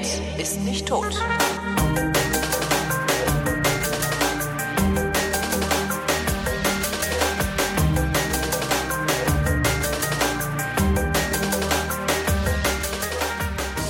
[0.00, 1.14] Realität ist nicht tot.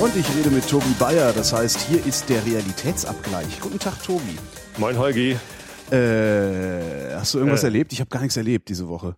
[0.01, 3.61] Und ich rede mit Tobi Bayer, das heißt, hier ist der Realitätsabgleich.
[3.61, 4.37] Guten Tag, Tobi.
[4.79, 5.37] Moin, Holgi.
[5.91, 7.67] Äh, hast du irgendwas Äh.
[7.67, 7.93] erlebt?
[7.93, 9.17] Ich habe gar nichts erlebt diese Woche.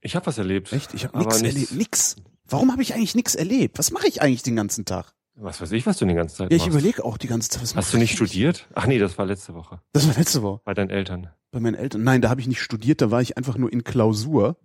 [0.00, 0.72] Ich habe was erlebt.
[0.72, 0.94] Echt?
[0.94, 1.72] Ich habe nichts- erlebt.
[1.72, 2.16] Nix.
[2.46, 3.78] Warum habe ich eigentlich nichts erlebt?
[3.78, 5.14] Was mache ich eigentlich den ganzen Tag?
[5.36, 6.74] Was weiß ich, was du den ganzen Zeit Ja, ich machst.
[6.78, 7.62] überlege auch die ganze Zeit.
[7.62, 8.16] Was Hast du nicht ich?
[8.16, 8.68] studiert?
[8.74, 9.80] Ach nee, das war letzte Woche.
[9.92, 11.28] Das war letzte Woche Bei deinen Eltern.
[11.50, 12.04] bei meinen Eltern.
[12.04, 14.56] Nein, da habe ich nicht studiert, da war ich einfach nur in Klausur.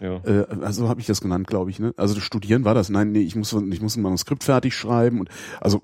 [0.00, 0.16] Ja.
[0.24, 1.78] Äh, also habe ich das genannt, glaube ich.
[1.78, 1.92] Ne?
[1.96, 2.88] Also studieren war das.
[2.88, 5.20] Nein, nee, ich muss, ich muss ein Manuskript fertig schreiben.
[5.20, 5.28] Und,
[5.60, 5.82] also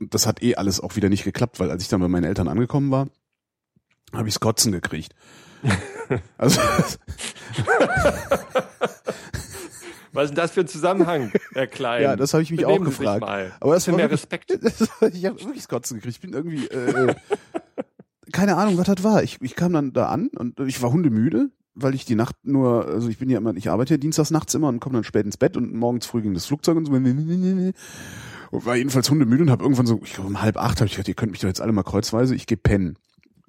[0.00, 2.48] das hat eh alles auch wieder nicht geklappt, weil als ich dann bei meinen Eltern
[2.48, 3.08] angekommen war,
[4.12, 5.14] habe ich Kotzen gekriegt.
[6.38, 6.60] also
[10.18, 12.02] Was ist denn das für ein Zusammenhang, Herr Klein?
[12.02, 13.20] Ja, das habe ich mich auch Benehmen sich gefragt.
[13.20, 13.52] Mal.
[13.60, 14.50] Aber das war mehr wirklich- Respekt.
[15.14, 16.16] ich habe wirklich Kotzen gekriegt.
[16.16, 17.14] Ich bin irgendwie, äh,
[18.32, 19.22] keine Ahnung, was das war.
[19.22, 22.86] Ich, ich kam dann da an und ich war hundemüde, weil ich die Nacht nur,
[22.86, 25.24] also ich bin ja immer, ich arbeite ja dienstags nachts immer und komme dann spät
[25.24, 26.92] ins Bett und morgens früh ging das Flugzeug und so.
[26.94, 27.74] Und
[28.50, 31.06] war jedenfalls hundemüde und habe irgendwann so, ich glaube um halb acht habe ich gedacht,
[31.06, 32.98] ihr könnt mich doch jetzt alle mal kreuzweise, ich gehe pennen.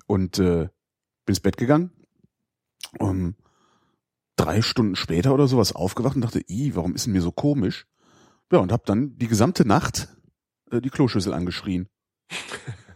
[0.06, 0.68] Und äh,
[1.26, 1.90] bin ins Bett gegangen.
[3.00, 3.34] Um
[4.40, 7.86] drei Stunden später oder sowas aufgewacht und dachte, i, warum ist denn mir so komisch?
[8.52, 10.10] Ja, und habe dann die gesamte Nacht
[10.72, 11.88] äh, die Kloschüssel angeschrien.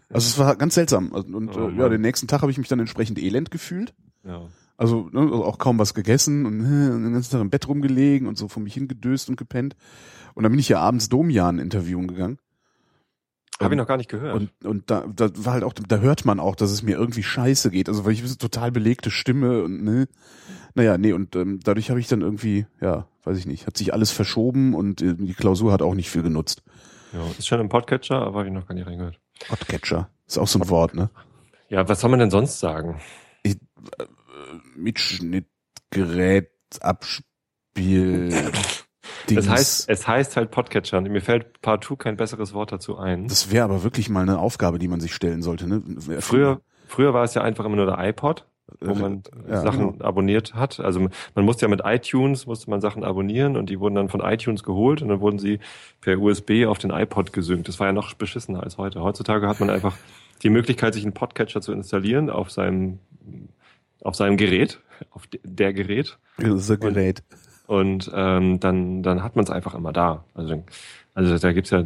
[0.09, 1.11] Also es war ganz seltsam.
[1.11, 3.93] Und, und Oh äh, ja, den nächsten Tag habe ich mich dann entsprechend elend gefühlt.
[4.23, 4.47] Ja.
[4.77, 7.67] Also, ne, also auch kaum was gegessen und, äh, und den ganzen Tag im Bett
[7.67, 9.75] rumgelegen und so vor mich hingedöst und gepennt.
[10.33, 12.37] Und dann bin ich ja abends Domian interviewen gegangen.
[13.61, 14.35] Habe ich noch gar nicht gehört.
[14.35, 17.23] Und, und da, da war halt auch, da hört man auch, dass es mir irgendwie
[17.23, 17.87] scheiße geht.
[17.87, 20.07] Also weil ich so total belegte Stimme und ne,
[20.73, 23.93] naja, nee, und ähm, dadurch habe ich dann irgendwie, ja, weiß ich nicht, hat sich
[23.93, 26.63] alles verschoben und äh, die Klausur hat auch nicht viel genutzt.
[27.13, 29.19] ja, ist schon im Podcatcher, aber habe ich noch gar nicht reingehört.
[29.47, 30.09] Podcatcher.
[30.27, 31.09] Ist auch so ein Wort, ne?
[31.69, 32.99] Ja, was soll man denn sonst sagen?
[34.75, 36.51] Mitschnittgerät,
[36.81, 38.51] Abspiel.
[39.29, 39.45] Dings.
[39.45, 40.99] Es heißt, es heißt halt Podcatcher.
[41.01, 43.27] Mir fällt partout kein besseres Wort dazu ein.
[43.27, 45.81] das wäre aber wirklich mal eine Aufgabe, die man sich stellen sollte, ne?
[46.19, 48.45] Früher, früher war es ja einfach immer nur der iPod,
[48.79, 50.05] wo man Ja, Sachen genau.
[50.05, 50.79] abonniert hat.
[50.79, 54.21] Also man musste ja mit iTunes, musste man Sachen abonnieren und die wurden dann von
[54.21, 55.59] iTunes geholt und dann wurden sie
[56.01, 57.67] per USB auf den iPod gesynkt.
[57.67, 59.01] Das war ja noch beschissener als heute.
[59.01, 59.95] Heutzutage hat man einfach
[60.41, 62.99] die Möglichkeit, sich einen Podcatcher zu installieren auf seinem,
[64.01, 64.79] auf seinem Gerät,
[65.11, 66.17] auf de- der Gerät.
[66.37, 67.23] Das ist ein Gerät.
[67.31, 67.37] Und
[67.69, 70.23] ähm, dann, dann hat man es einfach immer da.
[70.33, 70.63] Also,
[71.13, 71.83] also da gibt's ja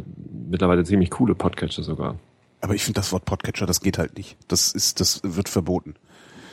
[0.48, 2.16] mittlerweile ziemlich coole Podcatcher sogar.
[2.60, 4.36] Aber ich finde das Wort Podcatcher, das geht halt nicht.
[4.48, 5.94] Das ist, das wird verboten.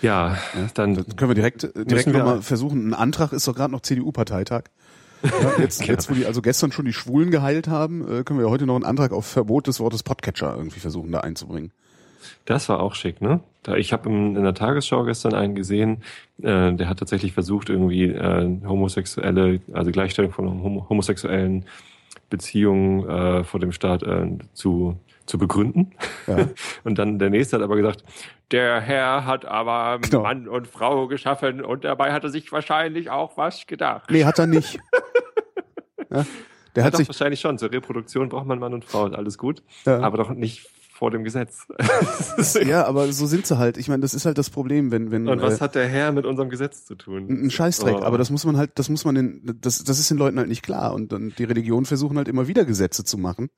[0.01, 0.37] Ja,
[0.75, 2.89] dann Dann können wir direkt, direkt nochmal versuchen.
[2.89, 4.63] Ein Antrag ist doch gerade noch CDU-Parteitag.
[5.23, 5.91] Ja, jetzt, Genau.
[5.93, 8.75] jetzt, wo die also gestern schon die Schwulen geheilt haben, äh, können wir heute noch
[8.75, 11.71] einen Antrag auf Verbot des Wortes Podcatcher irgendwie versuchen, da einzubringen.
[12.45, 13.39] Das war auch schick, ne?
[13.65, 16.03] Da, ich habe in der Tagesschau gestern einen gesehen,
[16.39, 21.65] äh, der hat tatsächlich versucht, irgendwie äh, homosexuelle, also Gleichstellung von homo homosexuellen
[22.29, 25.93] Beziehungen äh, vor dem Staat äh, zu, zu begründen.
[26.27, 26.47] Ja.
[26.83, 28.03] Und dann der nächste hat aber gesagt,
[28.51, 30.21] der Herr hat aber Genau.
[30.21, 34.11] Mann und Frau geschaffen und dabei hat er sich wahrscheinlich auch was gedacht.
[34.11, 34.79] Nee, hat er nicht.
[36.11, 36.23] Ja,
[36.75, 37.57] der Ja, hat doch, sich, wahrscheinlich schon.
[37.57, 39.63] Zur Reproduktion braucht man Mann und Frau, alles gut.
[39.85, 40.01] Ja.
[40.01, 41.67] Aber doch nicht vor dem Gesetz.
[42.65, 43.77] ja, aber so sind sie halt.
[43.77, 46.13] Ich meine, das ist halt das Problem, wenn, wenn, Und was äh, hat der Herr
[46.13, 47.27] mit unserem Gesetz zu tun?
[47.29, 48.03] ein Scheißdreck, Oh.
[48.03, 50.47] aber das muss man halt, das muss man den, das, das ist den Leuten halt
[50.47, 50.93] nicht klar.
[50.93, 53.49] Und dann die Religionen versuchen halt immer wieder Gesetze zu machen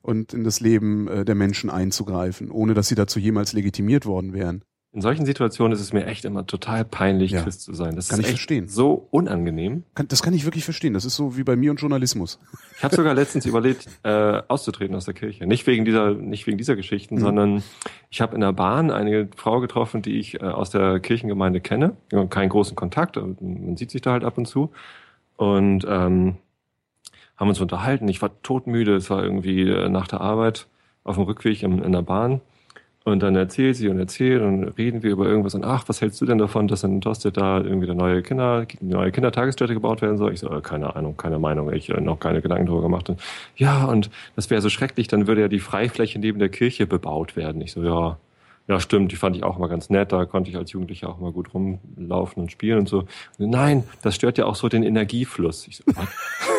[0.00, 4.32] und in das Leben äh, der Menschen einzugreifen, ohne dass sie dazu jemals legitimiert worden
[4.32, 4.64] wären.
[4.98, 7.42] In solchen Situationen ist es mir echt immer total peinlich, Ja.
[7.42, 7.94] Christ zu sein.
[7.94, 8.66] Das Kann ist ich echt verstehen.
[8.66, 9.84] so unangenehm.
[9.94, 10.92] Kann, das kann ich wirklich verstehen.
[10.92, 12.40] Das ist so wie bei mir und Journalismus.
[12.76, 15.46] Ich habe sogar letztens überlegt, äh, auszutreten aus der Kirche.
[15.46, 17.20] Nicht wegen dieser, nicht wegen dieser Geschichten, Mhm.
[17.20, 17.62] sondern
[18.10, 21.92] ich habe in der Bahn eine Frau getroffen, die ich äh, aus der Kirchengemeinde kenne.
[22.30, 24.72] Keinen großen Kontakt, man sieht sich da halt ab und zu.
[25.36, 26.38] Und ähm,
[27.36, 28.08] haben uns unterhalten.
[28.08, 28.96] Ich war todmüde.
[28.96, 30.66] Es war irgendwie äh, nach der Arbeit
[31.04, 32.40] auf dem Rückweg in, in der Bahn.
[33.04, 36.20] Und dann erzählt sie und erzählt und reden wir über irgendwas und ach, was hältst
[36.20, 40.18] du denn davon, dass in Tosted da irgendwie eine neue Kinder, neue Kindertagesstätte gebaut werden
[40.18, 40.34] soll?
[40.34, 43.08] Ich so, äh, keine Ahnung, keine Meinung, ich äh, noch keine Gedanken darüber gemacht.
[43.08, 43.20] Und,
[43.56, 47.34] ja, und das wäre so schrecklich, dann würde ja die Freifläche neben der Kirche bebaut
[47.34, 47.62] werden.
[47.62, 48.18] Ich so, ja,
[48.66, 51.18] ja, stimmt, die fand ich auch immer ganz nett, da konnte ich als Jugendlicher auch
[51.18, 53.04] mal gut rumlaufen und spielen und so.
[53.38, 55.66] Nein, das stört ja auch so den Energiefluss.
[55.66, 55.84] Ich so?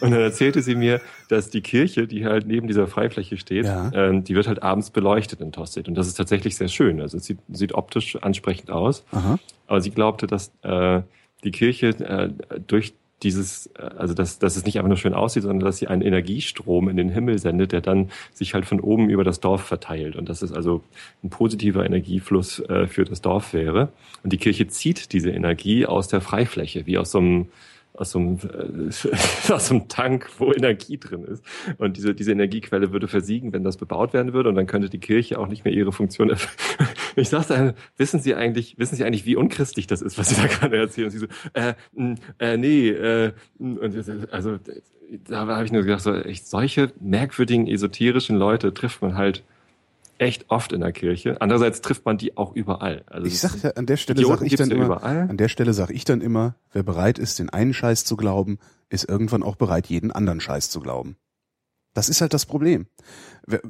[0.00, 3.90] Und dann erzählte sie mir, dass die Kirche, die halt neben dieser Freifläche steht, Ja.
[3.94, 5.88] ähm, die wird halt abends beleuchtet in Tosted.
[5.88, 7.00] Und das ist tatsächlich sehr schön.
[7.00, 9.04] Also es sieht, sieht optisch ansprechend aus.
[9.12, 9.38] Aha.
[9.66, 11.02] Aber sie glaubte, dass äh,
[11.44, 12.30] die Kirche äh,
[12.66, 15.86] durch dieses, äh, also dass, dass es nicht einfach nur schön aussieht, sondern dass sie
[15.88, 19.62] einen Energiestrom in den Himmel sendet, der dann sich halt von oben über das Dorf
[19.62, 20.16] verteilt.
[20.16, 20.82] Und dass es also
[21.24, 23.88] ein positiver Energiefluss äh, für das Dorf wäre.
[24.22, 27.48] Und die Kirche zieht diese Energie aus der Freifläche, wie aus so einem
[27.96, 28.88] aus so, einem, äh,
[29.52, 31.44] aus so einem Tank, wo Energie drin ist.
[31.78, 34.48] Und diese, diese Energiequelle würde versiegen, wenn das bebaut werden würde.
[34.48, 36.88] Und dann könnte die Kirche auch nicht mehr ihre Funktion erfüllen.
[37.18, 40.46] Ich sagte, wissen Sie eigentlich, wissen Sie eigentlich, wie unchristlich das ist, was Sie da
[40.48, 41.06] gerade erzählen?
[41.06, 41.72] Und sie so, äh,
[42.38, 43.80] äh nee, äh, und
[44.30, 44.58] also
[45.26, 49.44] da habe ich nur gedacht, so, echt, solche merkwürdigen, esoterischen Leute trifft man halt
[50.18, 51.40] echt oft in der Kirche.
[51.40, 53.04] Andererseits trifft man die auch überall.
[53.06, 55.28] Also ich sag ja, an der Stelle sage ich dann immer, überall.
[55.28, 58.58] an der Stelle sage ich dann immer, wer bereit ist, den einen Scheiß zu glauben,
[58.88, 61.16] ist irgendwann auch bereit, jeden anderen Scheiß zu glauben.
[61.94, 62.86] Das ist halt das Problem.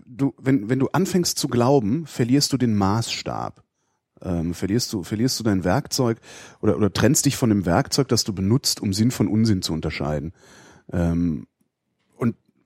[0.04, 3.62] Du, wenn, wenn du anfängst zu glauben, verlierst du den Maßstab.
[4.22, 6.19] Ähm, verlierst du, verlierst du dein Werkzeug
[6.60, 9.72] oder, oder trennst dich von dem Werkzeug, das du benutzt, um Sinn von Unsinn zu
[9.72, 10.32] unterscheiden.
[10.90, 11.46] Ähm,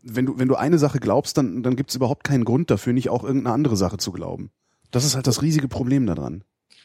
[0.02, 2.92] wenn du, wenn du eine Sache glaubst, dann, dann gibt es überhaupt keinen Grund dafür,
[2.92, 4.50] nicht auch irgendeine andere Sache zu glauben.
[4.90, 6.44] Das ist halt das riesige Problem daran.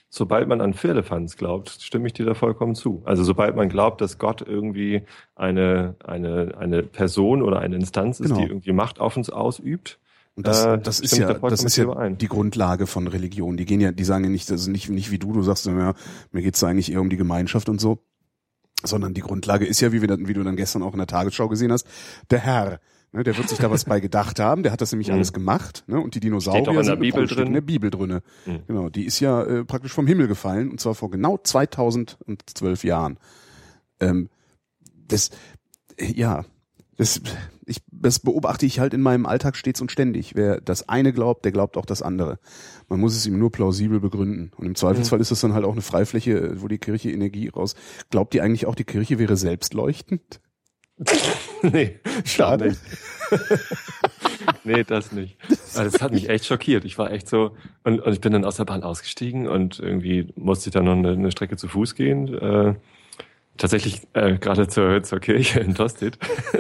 [0.10, 3.02] Sobald man an Firlefanz glaubt, stimme ich dir da vollkommen zu.
[3.06, 5.02] Also sobald man glaubt, dass Gott irgendwie
[5.36, 8.40] eine, eine, eine Person oder eine Instanz ist, genau.
[8.40, 10.00] die irgendwie Macht auf uns ausübt,
[10.36, 13.56] und das, äh, das ist ja, das ist ja die Grundlage von Religion.
[13.56, 15.94] Die gehen ja, die sagen ja nicht, ist nicht, nicht wie du, du sagst, ja,
[16.32, 18.00] mir geht's da eigentlich eher um die Gemeinschaft und so,
[18.84, 21.48] sondern die Grundlage ist ja, wie, wir, wie du dann gestern auch in der Tagesschau
[21.48, 21.88] gesehen hast,
[22.30, 22.80] der Herr.
[23.16, 24.64] Ne, der wird sich da was bei gedacht haben.
[24.64, 25.14] Der hat das nämlich mhm.
[25.14, 25.86] alles gemacht.
[25.88, 26.02] Ne?
[26.02, 27.48] Und die Dinosaurier Steht auch in der Bibel drin.
[27.48, 28.22] in der Bibel drinne.
[28.46, 28.60] Mhm.
[28.68, 33.18] Genau, die ist ja äh, praktisch vom Himmel gefallen und zwar vor genau 2012 Jahren.
[34.02, 34.30] Ähm,
[35.08, 35.30] das,
[35.96, 36.44] äh, ja,
[36.98, 37.22] das,
[37.66, 40.36] ich, das beobachte ich halt in meinem Alltag stets und ständig.
[40.36, 42.38] Wer das eine glaubt, der glaubt auch das andere.
[42.90, 44.52] Man muss es ihm nur plausibel begründen.
[44.58, 45.22] Und im Zweifelsfall mhm.
[45.22, 47.76] ist das dann halt auch eine Freifläche, wo die Kirche Energie raus.
[48.10, 50.42] Glaubt ihr eigentlich auch, die Kirche wäre selbstleuchtend?
[51.62, 52.76] nee, schade.
[54.64, 55.38] nee, das nicht.
[55.76, 56.86] Also das hat mich echt schockiert.
[56.86, 60.32] Ich war echt so, und, und ich bin dann aus der Bahn ausgestiegen und irgendwie
[60.36, 62.34] musste ich dann noch eine, eine Strecke zu Fuß gehen.
[62.34, 62.76] Äh,
[63.58, 66.18] tatsächlich äh, gerade zur, zur Kirche in Tosted,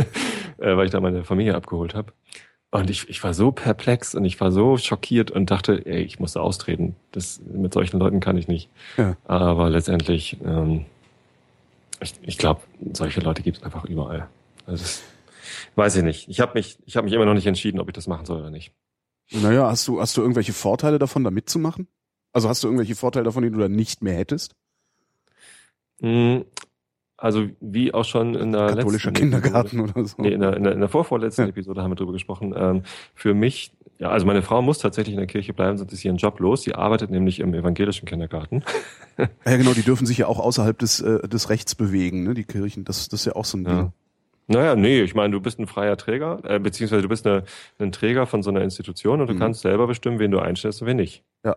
[0.58, 2.12] äh, weil ich da meine Familie abgeholt habe.
[2.72, 6.20] Und ich, ich war so perplex und ich war so schockiert und dachte, ey, ich
[6.20, 6.96] muss austreten.
[7.14, 8.70] Das, mit solchen Leuten kann ich nicht.
[8.98, 9.16] Ja.
[9.24, 10.86] Aber letztendlich ähm,
[12.06, 12.62] ich, ich glaube,
[12.94, 14.30] solche Leute gibt es einfach überall.
[14.66, 15.04] Also das,
[15.76, 16.30] weiß ich nicht.
[16.30, 18.40] Ich habe mich, ich habe mich immer noch nicht entschieden, ob ich das machen soll
[18.40, 18.74] oder nicht.
[19.32, 21.88] Naja, hast du, hast du irgendwelche Vorteile davon, da mitzumachen?
[22.32, 24.56] Also hast du irgendwelche Vorteile davon, die du dann nicht mehr hättest?
[26.02, 26.46] Hm,
[27.18, 30.22] also wie auch schon in der katholischer Kindergarten Episode, oder so.
[30.22, 31.50] Nee, in der, in der, in der vorvorletzten ja.
[31.50, 32.54] Episode haben wir drüber gesprochen.
[32.56, 36.04] Ähm, für mich ja, also meine Frau muss tatsächlich in der Kirche bleiben, sonst ist
[36.04, 36.64] ihren Job los.
[36.64, 38.64] Sie arbeitet nämlich im evangelischen Kindergarten.
[39.18, 42.44] Ja, genau, die dürfen sich ja auch außerhalb des, äh, des Rechts bewegen, ne, die
[42.44, 42.84] Kirchen.
[42.84, 43.74] Das, das ist ja auch so ein ja.
[43.74, 43.92] Ding.
[44.48, 47.44] Naja, nee, ich meine, du bist ein freier Träger, äh, beziehungsweise du bist eine,
[47.80, 49.40] ein Träger von so einer Institution und du mhm.
[49.40, 51.24] kannst selber bestimmen, wen du einstellst und wen nicht.
[51.46, 51.56] Ja.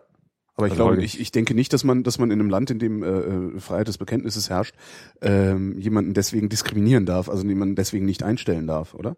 [0.55, 2.71] Aber ich also glaube, ich, ich denke nicht, dass man, dass man in einem Land,
[2.71, 4.75] in dem äh, äh, Freiheit des Bekenntnisses herrscht,
[5.21, 9.15] ähm, jemanden deswegen diskriminieren darf, also jemanden deswegen nicht einstellen darf, oder?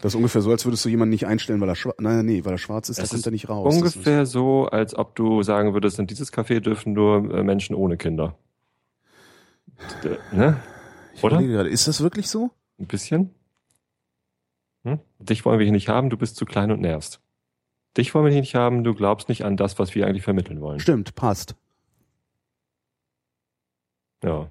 [0.00, 2.44] Das ist ungefähr so, als würdest du jemanden nicht einstellen, weil er schwarz, nein, nee,
[2.44, 3.74] weil er schwarz ist, da kommt er nicht raus.
[3.74, 7.96] Ungefähr so, als ob du sagen würdest, in dieses Café dürfen nur äh, Menschen ohne
[7.96, 8.36] Kinder.
[10.32, 10.60] Ne?
[11.20, 11.42] Oder?
[11.42, 12.50] Grade, ist das wirklich so?
[12.78, 13.34] Ein bisschen.
[14.84, 15.00] Hm?
[15.18, 17.20] Dich wollen wir hier nicht haben, du bist zu klein und nervst.
[17.96, 20.60] Dich wollen wir hier nicht haben, du glaubst nicht an das, was wir eigentlich vermitteln
[20.60, 20.78] wollen.
[20.78, 21.56] Stimmt, passt.
[24.22, 24.48] Ja.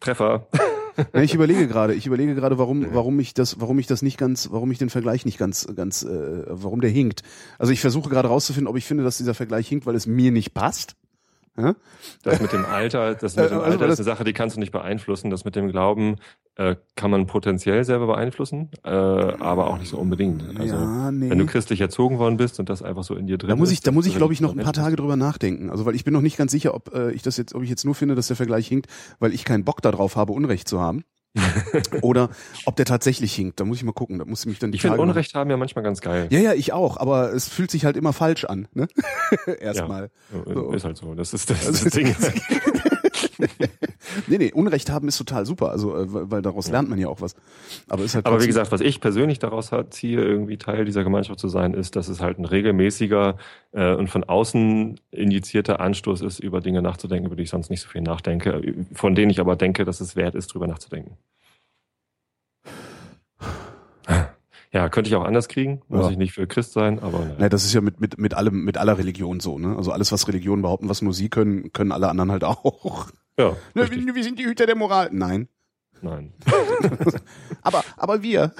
[0.00, 0.48] Treffer.
[1.12, 4.50] ich überlege gerade, ich überlege gerade, warum, warum ich das, warum ich das nicht ganz,
[4.50, 7.22] warum ich den Vergleich nicht ganz, ganz, äh, warum der hinkt.
[7.58, 10.32] Also ich versuche gerade rauszufinden, ob ich finde, dass dieser Vergleich hinkt, weil es mir
[10.32, 10.96] nicht passt.
[12.22, 14.60] Das mit dem Alter, das mit dem also, Alter ist eine Sache, die kannst du
[14.60, 15.30] nicht beeinflussen.
[15.30, 16.16] Das mit dem Glauben
[16.56, 20.42] äh, kann man potenziell selber beeinflussen, äh, aber auch nicht so unbedingt.
[20.58, 21.30] Also ja, nee.
[21.30, 23.70] wenn du christlich erzogen worden bist und das einfach so in dir drin da muss
[23.70, 25.70] ich, ist, da muss ich, glaube ich, noch ein paar Tage drüber nachdenken.
[25.70, 27.70] Also weil ich bin noch nicht ganz sicher, ob äh, ich das jetzt, ob ich
[27.70, 30.80] jetzt nur finde, dass der Vergleich hinkt, weil ich keinen Bock darauf habe, Unrecht zu
[30.80, 31.04] haben.
[32.02, 32.30] Oder
[32.64, 33.60] ob der tatsächlich hinkt.
[33.60, 34.18] Da muss ich mal gucken.
[34.18, 36.28] Da muss ich mich dann die Ich finde Unrecht haben ja manchmal ganz geil.
[36.30, 36.96] Ja, ja, ich auch.
[36.96, 38.68] Aber es fühlt sich halt immer falsch an.
[38.72, 38.88] Ne?
[39.60, 40.10] Erstmal.
[40.32, 40.72] Ja, so.
[40.72, 41.14] Ist halt so.
[41.14, 42.14] Das ist das, also, das Ding.
[44.26, 45.70] nee, nee, Unrecht haben ist total super.
[45.70, 47.34] Also, äh, weil daraus lernt man ja auch was.
[47.88, 48.26] Aber ist halt.
[48.26, 51.96] Aber wie gesagt, was ich persönlich daraus ziehe, irgendwie Teil dieser Gemeinschaft zu sein, ist,
[51.96, 53.36] dass es halt ein regelmäßiger
[53.72, 57.80] äh, und von außen injizierter Anstoß ist, über Dinge nachzudenken, über die ich sonst nicht
[57.80, 61.16] so viel nachdenke, von denen ich aber denke, dass es wert ist, drüber nachzudenken.
[64.72, 66.10] Ja, könnte ich auch anders kriegen, muss ja.
[66.10, 67.36] ich nicht für Christ sein, aber naja.
[67.38, 69.74] Nee, das ist ja mit, mit, mit allem, mit aller Religion so, ne?
[69.74, 73.08] Also alles, was Religionen behaupten, was nur sie können, können alle anderen halt auch.
[73.38, 73.56] Ja.
[73.74, 75.10] Ne, wir, wir sind die Hüter der Moral.
[75.12, 75.48] Nein.
[76.00, 76.32] Nein.
[77.62, 78.52] aber, aber wir.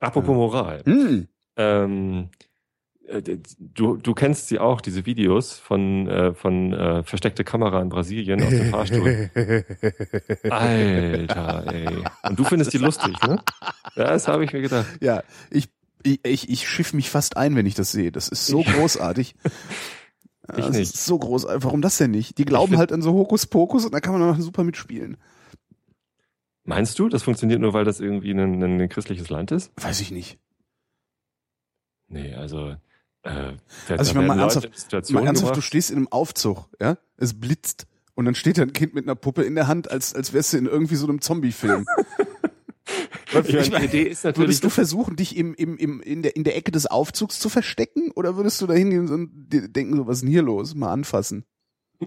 [0.00, 0.82] Apropos Moral.
[0.84, 1.28] Hm.
[1.56, 2.30] Ähm,
[3.08, 3.22] äh,
[3.58, 8.42] du, du kennst sie auch, diese Videos von, äh, von äh, versteckte Kamera in Brasilien
[8.42, 9.30] aus dem Fahrstuhl.
[10.50, 12.04] Alter, ey.
[12.22, 13.42] Und du findest die lustig, ne?
[13.96, 14.86] Ja, das habe ich mir gedacht.
[15.00, 15.68] Ja, ich,
[16.02, 18.12] ich, ich schiff mich fast ein, wenn ich das sehe.
[18.12, 19.34] Das ist so großartig.
[20.56, 20.94] Ich das nicht.
[20.94, 21.62] ist so großartig.
[21.64, 22.38] Warum das denn nicht?
[22.38, 25.16] Die glauben halt an so Hokuspokus und da kann man dann super mitspielen.
[26.64, 29.70] Meinst du, das funktioniert nur, weil das irgendwie ein, ein, ein christliches Land ist?
[29.82, 30.38] Weiß ich nicht.
[32.08, 32.76] Nee, also
[33.22, 33.52] äh,
[33.88, 36.96] Also ich meine, mal ernsthaft- Mal ernsthaft, du stehst in einem Aufzug, ja?
[37.16, 37.86] Es blitzt.
[38.14, 40.52] Und dann steht da ein Kind mit einer Puppe in der Hand, als, als wärst
[40.52, 41.86] du in irgendwie so einem Zombie-Film.
[43.46, 46.44] Ich meine, Idee ist natürlich, Würdest du versuchen, dich im, im, im, in, der, in
[46.44, 48.10] der Ecke des Aufzugs zu verstecken?
[48.14, 50.74] Oder würdest du da hingehen und denken, so, was ist denn hier los?
[50.74, 51.44] Mal anfassen.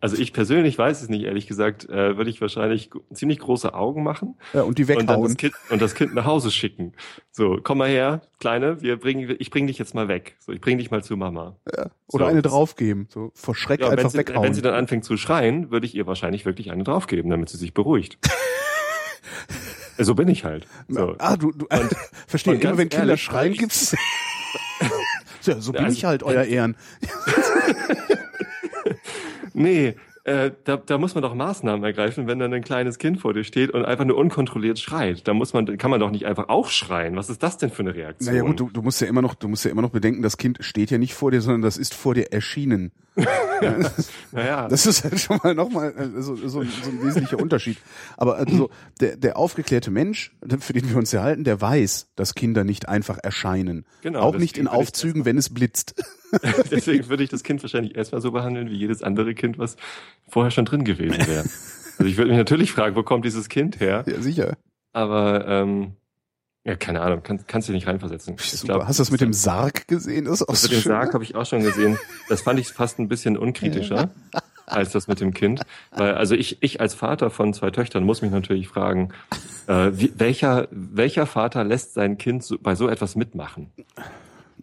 [0.00, 4.02] also ich persönlich weiß es nicht, ehrlich gesagt, äh, würde ich wahrscheinlich ziemlich große Augen
[4.02, 5.36] machen Ja, und die und dann das weghauen.
[5.36, 6.94] kind und das Kind nach Hause schicken.
[7.30, 10.36] So, komm mal her, Kleine, wir bringen, ich bring dich jetzt mal weg.
[10.40, 11.58] So, ich bring dich mal zu Mama.
[11.66, 12.24] Oder So.
[12.24, 13.08] eine draufgeben.
[13.10, 14.42] So vor Schreck Ja, wenn einfach sie, weghauen.
[14.42, 17.58] wenn sie dann anfängt zu schreien, würde ich ihr wahrscheinlich wirklich eine draufgeben, damit sie
[17.58, 18.18] sich beruhigt.
[20.04, 20.66] so bin ich halt.
[20.88, 21.14] So.
[21.18, 21.66] Ah, du, du
[22.26, 22.54] verstehe.
[22.54, 23.96] und Immer wenn Kinder ehrlich, schreien, gibt's.
[25.42, 26.76] ja, so bin Also, ich halt, euer Ehren.
[29.54, 29.96] Nee,
[30.28, 33.44] äh, da, da muss man doch Maßnahmen ergreifen, wenn dann ein kleines Kind vor dir
[33.44, 35.26] steht und einfach nur unkontrolliert schreit.
[35.26, 37.16] Da muss man, kann man doch nicht einfach auch schreien.
[37.16, 38.32] Was ist das denn für eine Reaktion?
[38.34, 40.36] Naja gut, du, du musst ja immer noch, du musst ja immer noch bedenken, das
[40.36, 42.92] Kind steht ja nicht vor dir, sondern das ist vor dir erschienen.
[44.32, 47.78] naja, Das ist halt schon mal nochmal äh, so, so, ein- so ein wesentlicher Unterschied.
[48.16, 48.70] Aber also
[49.00, 52.88] der, der aufgeklärte Mensch, für den wir uns ja halten, der weiß, dass Kinder nicht
[52.88, 53.84] einfach erscheinen.
[54.02, 55.94] Genau, Auch nicht in Aufzügen, wenn es blitzt.
[56.70, 59.76] deswegen würde ich das Kind wahrscheinlich erstmal so behandeln wie jedes andere Kind, was
[60.28, 61.44] vorher schon drin gewesen wäre.
[61.98, 64.04] Also ich würde mich natürlich fragen, wo kommt dieses Kind her?
[64.06, 64.56] Ja, sicher.
[64.92, 65.92] Aber ähm,
[66.64, 68.36] ja, keine Ahnung, kann, kannst du nicht reinversetzen.
[68.64, 70.26] Glaub, Hast du das mit dem Sarg gesehen?
[70.26, 70.92] Das ist auch Das so mit dem schön.
[70.92, 71.98] Sarg habe ich auch schon gesehen.
[72.28, 74.10] Das fand ich fast ein bisschen unkritischer
[74.66, 75.62] als das mit dem Kind.
[75.92, 79.10] Weil, also ich, ich als Vater von zwei Töchtern muss mich natürlich fragen,
[79.66, 83.70] äh, wie, welcher, welcher Vater lässt sein Kind so, bei so etwas mitmachen?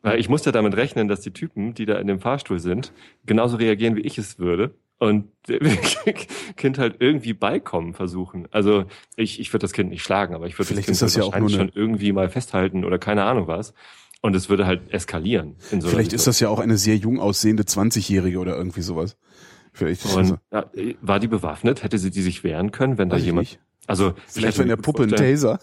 [0.06, 2.94] Weil ich muss ja damit rechnen, dass die Typen, die da in dem Fahrstuhl sind,
[3.26, 4.76] genauso reagieren, wie ich es würde.
[4.98, 5.60] Und dem
[6.56, 8.48] Kind halt irgendwie beikommen versuchen.
[8.52, 8.86] Also
[9.18, 11.34] ich, ich würde das Kind nicht schlagen, aber ich würde das Kind das ja auch
[11.34, 13.74] wahrscheinlich eine- schon irgendwie mal festhalten oder keine Ahnung was.
[14.22, 15.56] Und es würde halt eskalieren.
[15.70, 19.18] So Vielleicht ist das ja auch eine sehr jung aussehende 20-Jährige oder irgendwie sowas.
[19.74, 20.66] Vielleicht Und ja,
[21.02, 21.84] war die bewaffnet?
[21.84, 23.60] Hätte sie die sich wehren können, wenn da weiß jemand?
[23.88, 25.60] Also Vielleicht ich der Puppe ein Taser.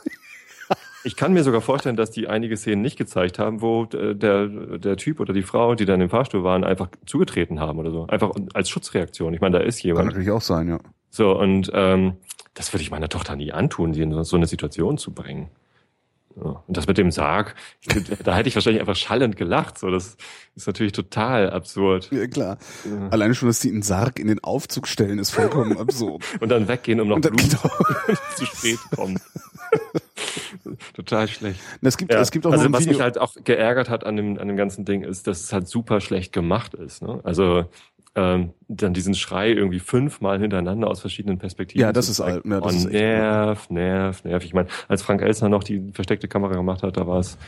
[1.05, 4.47] Ich kann mir sogar vorstellen, dass die einige Szenen nicht gezeigt haben, wo äh, der
[4.47, 8.07] der Typ oder die Frau, die dann im Fahrstuhl waren, einfach zugetreten haben oder so,
[8.07, 9.35] einfach als Schutzreaktion.
[9.35, 10.07] Ich meine, da ist Kann jemand.
[10.09, 10.79] natürlich auch sein, ja.
[11.11, 12.15] So und ähm,
[12.55, 15.51] das würde ich meiner Tochter nie antun, sie in so eine Situation zu bringen.
[16.37, 16.63] Ja.
[16.67, 17.55] Und das mit dem Sarg,
[18.25, 19.79] da hätte ich wahrscheinlich einfach schallend gelacht.
[19.79, 20.17] So, das
[20.55, 22.11] ist natürlich total absurd.
[22.11, 22.59] Ja, klar.
[22.85, 23.09] Ja.
[23.09, 26.23] Alleine schon, dass die einen Sarg in den Aufzug stellen, ist vollkommen absurd.
[26.41, 28.15] Und dann weggehen, um noch Blut genau.
[28.37, 29.19] zu spät kommen.
[30.95, 31.61] Total schlecht.
[31.81, 32.93] Es gibt, Ja, es gibt auch also was Video.
[32.93, 35.69] mich halt auch geärgert hat an dem, an dem ganzen Ding ist, dass es halt
[35.69, 37.03] super schlecht gemacht ist.
[37.03, 37.21] Ne?
[37.25, 37.67] Also
[38.15, 41.81] ähm, dann diesen Schrei irgendwie fünfmal hintereinander aus verschiedenen Perspektiven.
[41.81, 44.45] Ja, das ist alt, ja, das oh, ist nerv, nerv, nerv.
[44.45, 47.39] Ich meine, als Frank Elsner noch die versteckte Kamera gemacht hat, da war es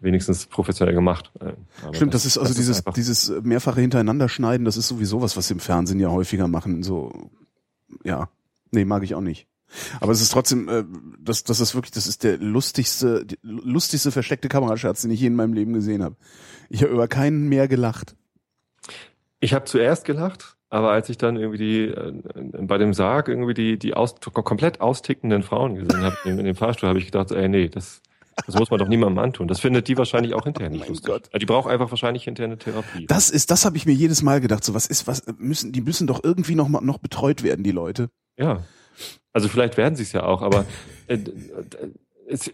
[0.00, 1.30] wenigstens professionell gemacht.
[1.40, 5.22] Äh, aber Stimmt, das ist also dieses, einfach- dieses mehrfache hintereinander schneiden, das ist sowieso
[5.22, 6.82] was, was sie im Fernsehen ja häufiger machen.
[6.82, 7.30] So,
[8.04, 8.28] ja.
[8.70, 9.46] Nee, mag ich auch nicht.
[10.00, 10.84] Aber es ist trotzdem, äh,
[11.20, 15.28] das, das ist wirklich, das ist der lustigste, die lustigste versteckte Kamerascherz, den ich je
[15.28, 16.16] in meinem Leben gesehen habe.
[16.68, 18.16] Ich habe über keinen mehr gelacht.
[19.40, 22.12] Ich habe zuerst gelacht, aber als ich dann irgendwie die äh,
[22.62, 26.56] bei dem Sarg irgendwie die die aus, komplett austickenden Frauen gesehen habe in, in dem
[26.56, 28.02] Fahrstuhl, habe ich gedacht, ey nee, das
[28.46, 29.46] das muss man doch niemandem antun.
[29.48, 31.06] Das findet die wahrscheinlich auch hinterher nicht Mein lustig.
[31.06, 31.28] Gott.
[31.32, 33.06] Also Die braucht einfach wahrscheinlich hinterher eine Therapie.
[33.06, 34.64] Das ist, das habe ich mir jedes Mal gedacht.
[34.64, 37.72] So was ist, was müssen, die müssen doch irgendwie noch mal noch betreut werden, die
[37.72, 38.08] Leute.
[38.38, 38.62] Ja.
[39.32, 40.64] Also vielleicht werden sie es ja auch, aber
[41.08, 41.18] äh,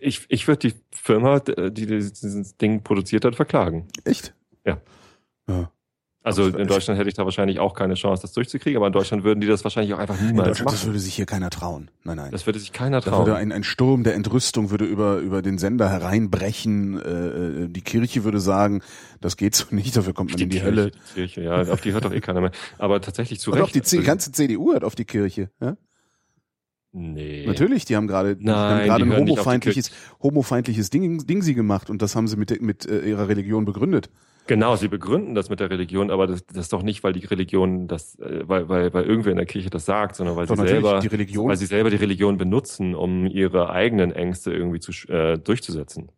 [0.00, 3.86] ich, ich würde die Firma, die dieses Ding produziert hat, verklagen.
[4.04, 4.34] Echt?
[4.64, 4.80] Ja.
[5.48, 5.70] Ja.
[6.24, 9.24] Also in Deutschland hätte ich da wahrscheinlich auch keine Chance, das durchzukriegen, aber in Deutschland
[9.24, 10.88] würden die das wahrscheinlich auch einfach In niemals Deutschland, das machen.
[10.88, 11.90] würde sich hier keiner trauen.
[12.04, 12.30] Nein, nein.
[12.32, 13.26] Das würde sich keiner Da trauen.
[13.26, 17.00] würde ein, ein Sturm der Entrüstung würde über, über den Sender hereinbrechen.
[17.00, 17.08] Äh,
[17.64, 18.82] äh, die Kirche würde sagen,
[19.22, 20.90] das geht so nicht, dafür kommt man in die Kirche, Hölle.
[20.90, 22.50] Die Kirche, ja, auf die hört doch eh keiner mehr.
[22.78, 23.74] Aber tatsächlich zu Und Recht.
[23.74, 25.50] die C ganze CDU hat auf die Kirche.
[25.62, 25.76] Ja?
[26.92, 27.44] Nee.
[27.46, 29.90] Natürlich, die haben gerade ein homofeindliches,
[30.22, 34.10] homofeindliches Ding, Ding sie gemacht und das haben sie mit, mit äh, ihrer Religion begründet.
[34.46, 37.26] Genau, sie begründen das mit der Religion, aber das, das ist doch nicht, weil die
[37.26, 40.56] Religion das, äh, weil, weil, weil irgendwer in der Kirche das sagt, sondern weil Doch,
[40.56, 44.80] sie selber, die Religion- weil sie selber die Religion benutzen, um ihre eigenen Ängste irgendwie
[44.80, 46.10] zu, äh, durchzusetzen.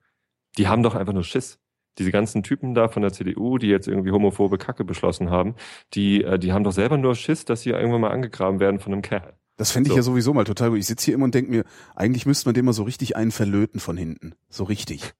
[0.56, 1.58] Die haben doch einfach nur Schiss.
[1.98, 5.56] Diese ganzen Typen da von der CDU, die jetzt irgendwie homophobe Kacke beschlossen haben,
[5.94, 8.92] die, äh, die haben doch selber nur Schiss, dass sie irgendwann mal angegraben werden von
[8.92, 9.34] einem Kerl.
[9.60, 9.96] Das fände ich So.
[9.98, 10.78] ja sowieso mal total gut.
[10.78, 11.64] Ich sitze hier immer und denke mir,
[11.94, 14.32] eigentlich müsste man dem mal so richtig einen verlöten von hinten.
[14.48, 15.12] So richtig.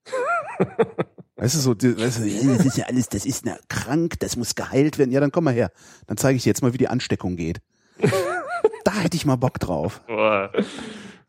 [1.37, 4.54] weißt du, so, weißt du, das ist ja alles, das ist na, krank, das muss
[4.54, 5.12] geheilt werden.
[5.12, 5.70] Ja, dann komm mal her.
[6.06, 7.61] Dann zeige ich dir jetzt mal, wie die Ansteckung geht.
[8.85, 10.00] da hätte ich mal Bock drauf.
[10.06, 10.50] Boah,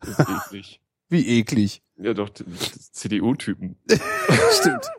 [0.46, 0.80] eklig.
[1.10, 1.82] Wie eklig.
[1.98, 3.76] Ja, doch, CDU-Typen.
[4.58, 4.90] Stimmt.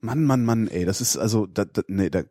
[0.00, 2.22] Mann, Mann, Mann, ey, das ist also, da, da, nee, da,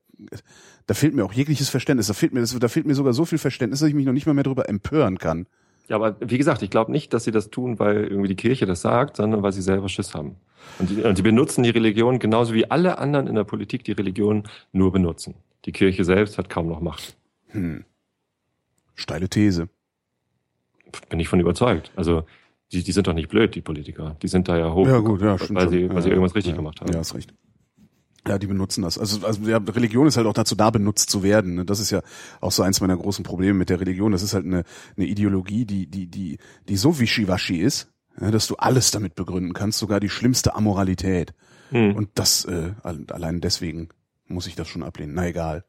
[0.85, 2.07] da fehlt mir auch jegliches Verständnis.
[2.07, 4.13] Da fehlt mir, das, da fehlt mir sogar so viel Verständnis, dass ich mich noch
[4.13, 5.47] nicht mal mehr darüber empören kann.
[5.89, 8.65] Ja, aber wie gesagt, ich glaube nicht, dass sie das tun, weil irgendwie die Kirche
[8.65, 10.35] das sagt, sondern weil sie selber Schiss haben.
[10.79, 13.93] Und die, und die benutzen die Religion genauso wie alle anderen in der Politik die
[13.93, 14.43] Religion
[14.73, 15.35] nur benutzen.
[15.65, 17.15] Die Kirche selbst hat kaum noch Macht.
[17.49, 17.85] Hm.
[18.95, 19.69] Steile These.
[21.09, 21.91] Bin ich von überzeugt.
[21.95, 22.23] Also
[22.71, 24.17] die, die sind doch nicht blöd, die Politiker.
[24.21, 26.35] Die sind da ja hoch, Ja, gut, ja, weil sie, ja, weil sie irgendwas ja,
[26.35, 26.91] richtig ja, gemacht haben.
[26.91, 27.33] Ja, ist recht.
[28.27, 28.97] Ja, die benutzen das.
[28.97, 31.55] Also, also ja, Religion ist halt auch dazu da, benutzt zu werden.
[31.55, 31.65] ne?
[31.65, 32.01] Das ist ja
[32.41, 34.11] auch so eins meiner großen Probleme mit der Religion.
[34.11, 34.63] Das ist halt eine,
[34.95, 39.53] eine Ideologie, die, die, die, die so wischiwaschi ist, ja, dass du alles damit begründen
[39.53, 41.33] kannst, sogar die schlimmste Amoralität.
[41.69, 41.95] Hm.
[41.95, 43.89] Und das, äh, allein deswegen
[44.27, 45.13] muss ich das schon ablehnen.
[45.13, 45.63] Na egal.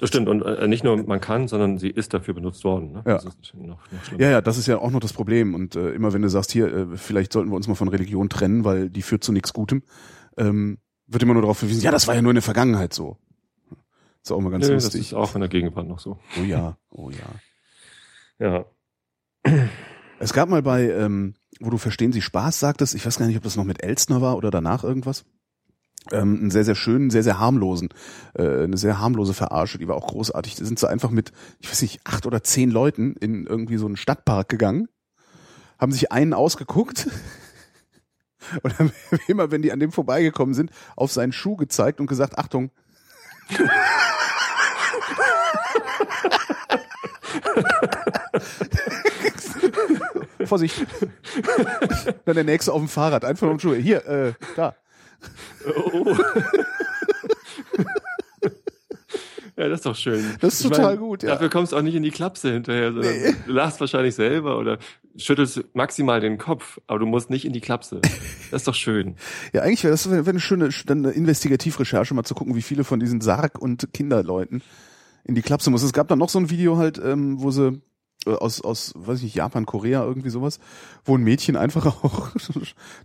[0.00, 0.28] Das stimmt.
[0.28, 2.92] Und äh, nicht nur man kann, sondern sie ist dafür benutzt worden.
[2.92, 3.02] Ne?
[3.06, 3.14] Ja.
[3.14, 4.18] Das ist noch, noch.
[4.18, 5.54] Ja, ja, das ist ja auch noch das Problem.
[5.54, 8.28] Und äh, immer wenn du sagst, hier, äh, vielleicht sollten wir uns mal von Religion
[8.28, 9.82] trennen, weil die führt zu nichts Gutem,
[10.36, 10.78] ähm,
[11.12, 13.16] wird immer nur darauf verwiesen, ja, das war ja nur in der Vergangenheit so.
[14.22, 15.00] Ist auch immer ganz Nö, das lustig.
[15.00, 16.18] ist auch in der Gegenwart noch so.
[16.38, 17.26] Oh ja, oh ja.
[18.38, 18.64] Ja.
[20.20, 23.36] Es gab mal bei, ähm, wo du Verstehen Sie Spaß sagtest, ich weiß gar nicht,
[23.36, 25.24] ob das noch mit Elstner war oder danach irgendwas,
[26.12, 27.88] ähm, einen sehr, sehr schönen, sehr, sehr harmlosen,
[28.34, 30.54] äh, eine sehr harmlose Verarsche, die war auch großartig.
[30.54, 33.86] Da sind sie einfach mit, ich weiß nicht, acht oder zehn Leuten in irgendwie so
[33.86, 34.88] einen Stadtpark gegangen,
[35.78, 37.08] haben sich einen ausgeguckt
[38.62, 38.92] und haben
[39.26, 42.70] immer, wenn die an dem vorbeigekommen sind, auf seinen Schuh gezeigt und gesagt, Achtung.
[50.46, 50.86] Vorsicht.
[52.24, 53.76] Dann der nächste auf dem Fahrrad, einfach um Schuhe.
[53.76, 54.74] Hier, äh, da.
[55.66, 56.16] Oh.
[59.56, 60.24] Ja, das ist doch schön.
[60.40, 61.30] Das ist Ich total gut, ja.
[61.30, 63.34] Dafür kommst du auch nicht in die Klapse hinterher, sondern Nee.
[63.46, 64.78] du lachst wahrscheinlich selber oder
[65.16, 68.00] schüttelst maximal den Kopf, aber du musst nicht in die Klapse.
[68.50, 69.16] Das ist doch schön.
[69.52, 72.82] Ja, eigentlich wäre das wär eine schöne dann eine Investigativrecherche, mal zu gucken, wie viele
[72.84, 74.62] von diesen Sarg- und Kinderleuten
[75.24, 75.82] in die Klapse muss.
[75.82, 77.82] Es gab dann noch so ein Video halt, ähm, wo sie
[78.26, 80.60] äh, aus, aus, weiß ich nicht, Japan, Korea, irgendwie sowas,
[81.04, 82.30] wo ein Mädchen einfach auch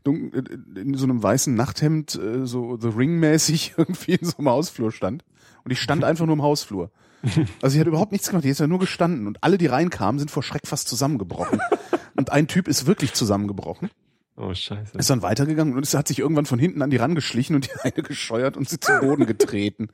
[0.05, 0.31] dun-
[0.75, 5.25] in so einem weißen Nachthemd, äh, so The Ring-mäßig irgendwie in so einem Hausflur stand.
[5.67, 6.91] Und ich stand einfach nur im Hausflur.
[7.61, 9.27] Also sie hat überhaupt nichts gemacht, die ist ja nur gestanden.
[9.27, 11.59] Und alle, die reinkamen, sind vor Schreck fast zusammengebrochen.
[12.15, 13.89] Und ein Typ ist wirklich zusammengebrochen.
[14.37, 14.97] Oh, scheiße.
[14.97, 17.71] Ist dann weitergegangen und es hat sich irgendwann von hinten an die rangeschlichen und die
[17.81, 19.89] eine gescheuert und sie zu Boden getreten.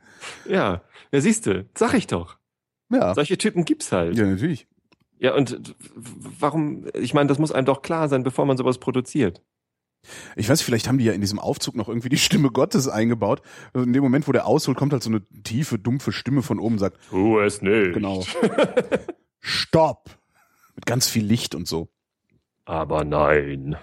[0.46, 0.82] Ja,
[1.12, 2.36] ja, siehst du, sag ich doch.
[2.90, 3.14] Ja.
[3.14, 4.16] Solche Typen gibt's halt.
[4.16, 4.68] Ja, natürlich.
[5.18, 9.42] Ja, und warum, ich meine, das muss einem doch klar sein, bevor man sowas produziert.
[10.36, 13.42] Ich weiß, vielleicht haben die ja in diesem Aufzug noch irgendwie die Stimme Gottes eingebaut.
[13.72, 16.58] Also in dem Moment, wo der ausholt, kommt halt so eine tiefe, dumpfe Stimme von
[16.58, 17.92] oben und sagt, Tu es nicht.
[17.94, 18.24] genau,
[19.40, 20.10] Stopp!
[20.74, 21.88] Mit ganz viel Licht und so.
[22.64, 23.76] Aber nein.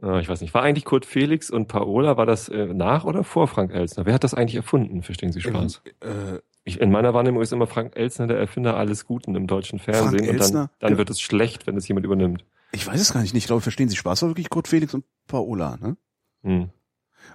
[0.00, 3.24] Ah, ich weiß nicht, war eigentlich Kurt Felix und Paola, war das äh, nach oder
[3.24, 4.06] vor Frank Elsner?
[4.06, 5.82] Wer hat das eigentlich erfunden, verstehen Sie Spaß?
[6.00, 9.78] Äh, Ich, in meiner Wahrnehmung ist immer Frank Elsner der Erfinder alles Guten im deutschen
[9.78, 12.44] Fernsehen Frank und dann, dann wird es schlecht, wenn es jemand übernimmt.
[12.72, 13.34] Ich weiß es gar nicht.
[13.34, 15.96] Ich glaube, verstehen Sie Spaß war wirklich Kurt Felix und Paola, ne?
[16.42, 16.70] Hm.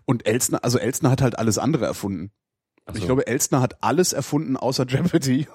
[0.05, 2.31] Und Elstner, also Elstner hat halt alles andere erfunden.
[2.85, 3.05] Ach Ich so.
[3.05, 5.47] glaube, Elstner hat alles erfunden außer Jeopardy.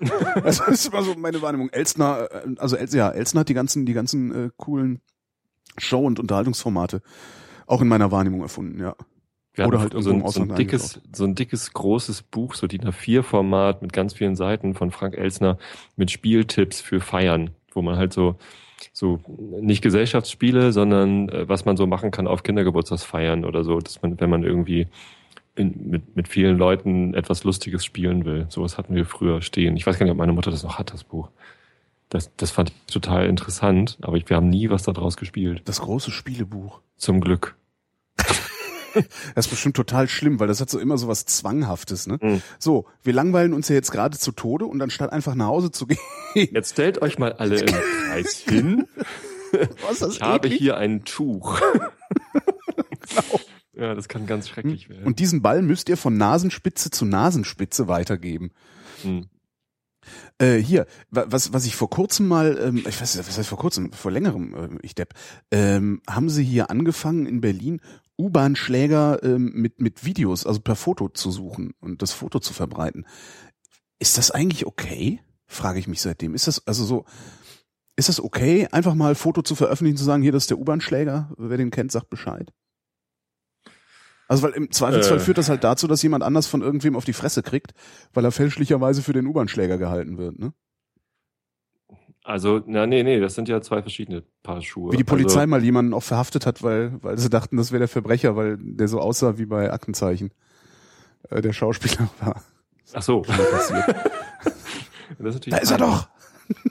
[0.42, 1.70] das ist immer so meine Wahrnehmung.
[1.70, 5.00] Elstner, äh, also El ja, Elstner hat die ganzen, die ganzen äh, coolen
[5.78, 7.02] Show- und Unterhaltungsformate
[7.66, 8.94] auch in meiner Wahrnehmung erfunden, ja.
[9.54, 12.54] Wir Oder halt so, irgendwo im ein, so, ein dickes, so ein dickes, großes Buch,
[12.54, 15.58] so DIN A4-Format mit ganz vielen Seiten von Frank Elsner
[15.94, 18.38] mit Spieltipps für Feiern, wo man halt so,
[18.92, 19.20] so
[19.60, 24.20] nicht Gesellschaftsspiele, sondern äh, was man so machen kann auf Kindergeburtstagsfeiern oder so, dass man,
[24.20, 24.88] wenn man irgendwie
[25.54, 28.46] in, mit, mit vielen Leuten etwas Lustiges spielen will.
[28.48, 29.76] Sowas hatten wir früher stehen.
[29.76, 31.30] Ich weiß gar nicht, ob meine Mutter das noch hat, das Buch.
[32.08, 35.62] Das, das fand ich total interessant, aber ich, wir haben nie was daraus gespielt.
[35.64, 36.80] Das große Spielebuch.
[36.96, 37.56] Zum Glück.
[39.34, 42.18] Das ist bestimmt total schlimm, weil das hat so immer so was Zwanghaftes, ne?
[42.20, 42.42] Mhm.
[42.58, 45.86] So, wir langweilen uns ja jetzt gerade zu Tode und anstatt einfach nach Hause zu
[45.86, 45.98] gehen,
[46.34, 48.86] Jetzt stellt euch mal alle im Kreis hin.
[49.88, 50.58] was das Ich habe eklig?
[50.60, 51.60] hier ein Tuch.
[53.74, 55.04] Ja, das kann ganz schrecklich werden.
[55.04, 58.50] Und diesen Ball müsst ihr von Nasenspitze zu Nasenspitze weitergeben.
[59.02, 59.26] Hm.
[60.38, 63.48] Äh, hier, wa- was, was ich vor kurzem mal, ähm, ich weiß nicht, was heißt
[63.48, 65.14] vor kurzem, vor längerem, ähm, ich depp,
[65.50, 67.80] ähm, haben sie hier angefangen in Berlin
[68.22, 73.06] U-Bahn-Schläger ähm, mit, mit Videos, also per Foto zu suchen und das Foto zu verbreiten.
[73.98, 75.20] Ist das eigentlich okay?
[75.46, 76.34] Frage ich mich seitdem.
[76.34, 77.04] Ist das, also so,
[77.96, 81.32] ist das okay, einfach mal Foto zu veröffentlichen, zu sagen, hier, das ist der U-Bahn-Schläger,
[81.36, 82.52] wer den kennt, sagt Bescheid?
[84.28, 85.20] Also weil im Zweifelsfall Äh.
[85.20, 87.74] führt das halt dazu, dass jemand anders von irgendwem auf die Fresse kriegt,
[88.14, 90.54] weil er fälschlicherweise für den U-Bahn-Schläger gehalten wird, ne?
[92.24, 94.92] Also, na, nee, nee, das sind ja zwei verschiedene Paar Schuhe.
[94.92, 97.80] Wie die Polizei Also, mal jemanden auch verhaftet hat, weil, weil sie dachten, das wäre
[97.80, 100.30] der Verbrecher, weil der so aussah wie bei Aktenzeichen.
[101.30, 102.42] Äh, der Schauspieler war
[102.94, 103.22] ach so.
[105.18, 106.08] Das ist Da ist er doch!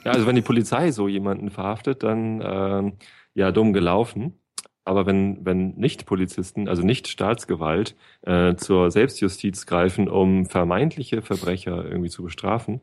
[0.04, 2.92] Ja, also wenn die Polizei so jemanden verhaftet, dann ähm,
[3.34, 4.38] ja dumm gelaufen.
[4.84, 11.84] Aber wenn, wenn nicht Polizisten, also nicht Staatsgewalt, äh, zur Selbstjustiz greifen, um vermeintliche Verbrecher
[11.84, 12.80] irgendwie zu bestrafen,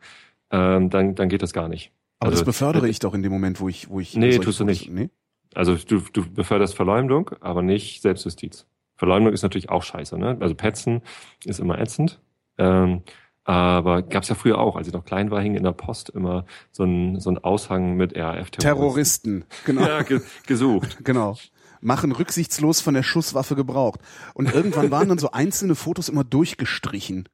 [0.50, 1.92] ähm, dann, dann geht das gar nicht.
[2.20, 4.16] Aber das Also, befördere ich doch in dem Moment, wo ich, wo ich.
[4.16, 4.92] Nee, tust du nicht.
[4.92, 5.10] Nee?
[5.56, 8.66] Also du, du beförderst Verleumdung, aber nicht Selbstjustiz.
[8.96, 10.38] Verleumdung ist natürlich auch scheiße, ne?
[10.40, 11.02] Also Petzen
[11.46, 12.20] ist immer ätzend.
[12.58, 13.04] Ähm,
[13.46, 16.46] aber gab's ja früher auch, als ich noch klein war, hing in der Post immer
[16.72, 18.60] so ein, so ein Aushang mit RAF-Terroristen.
[18.60, 19.82] Terroristen, genau.
[19.82, 21.00] Ja, ge gesucht.
[21.04, 21.36] Genau.
[21.82, 24.02] Machen rücksichtslos von der Schusswaffe gebraucht.
[24.34, 27.30] Und irgendwann waren dann so einzelne Fotos immer durchgestrichen.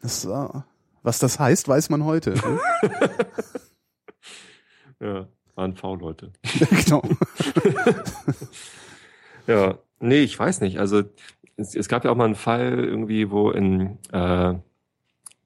[0.00, 0.66] Das war,
[1.02, 2.30] was das heißt, weiß man heute.
[2.30, 2.60] Ne?
[5.00, 6.32] Ja, waren V-Leute.
[6.84, 7.02] genau.
[9.46, 10.78] Ja, nee, ich weiß nicht.
[10.78, 11.02] Also
[11.56, 14.54] es, es gab ja auch mal einen Fall irgendwie, wo in äh,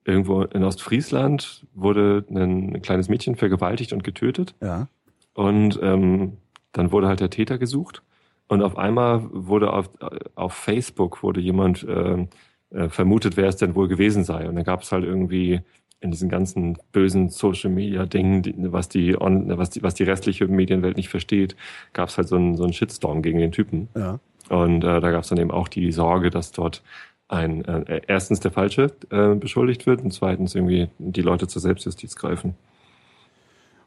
[0.05, 4.55] irgendwo in Ostfriesland wurde ein, ein kleines Mädchen vergewaltigt und getötet.
[4.63, 4.89] Ja.
[5.35, 6.39] Und ähm,
[6.73, 8.03] dann wurde halt der Täter gesucht.
[8.49, 9.91] Und auf einmal wurde auf,
[10.35, 12.29] auf Facebook wurde jemand ähm,
[12.71, 14.49] äh, vermutet, wer es denn wohl gewesen sei.
[14.49, 15.61] Und dann gab es halt irgendwie
[16.01, 20.47] in diesen ganzen bösen Social Media Dingen, was die on, was die was die restliche
[20.47, 21.57] Medienwelt nicht versteht,
[21.93, 23.89] gab es halt so einen so einen Shitstorm gegen den Typen.
[23.97, 24.21] Ja.
[24.49, 26.83] Und äh, da gab es dann eben auch die Sorge, dass dort
[27.29, 32.17] ein äh, erstens der Falsche äh, beschuldigt wird und zweitens irgendwie die Leute zur Selbstjustiz
[32.17, 32.55] greifen.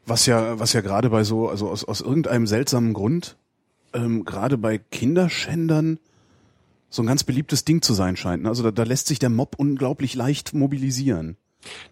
[0.06, 3.38] Was ja, was ja gerade bei so, also aus, aus irgendeinem seltsamen Grund,
[3.94, 6.00] ähm, gerade bei Kinderschändern
[6.90, 8.44] so ein ganz beliebtes Ding zu sein scheint.
[8.44, 8.50] ne?
[8.50, 11.38] Also da, da lässt sich der Mob unglaublich leicht mobilisieren.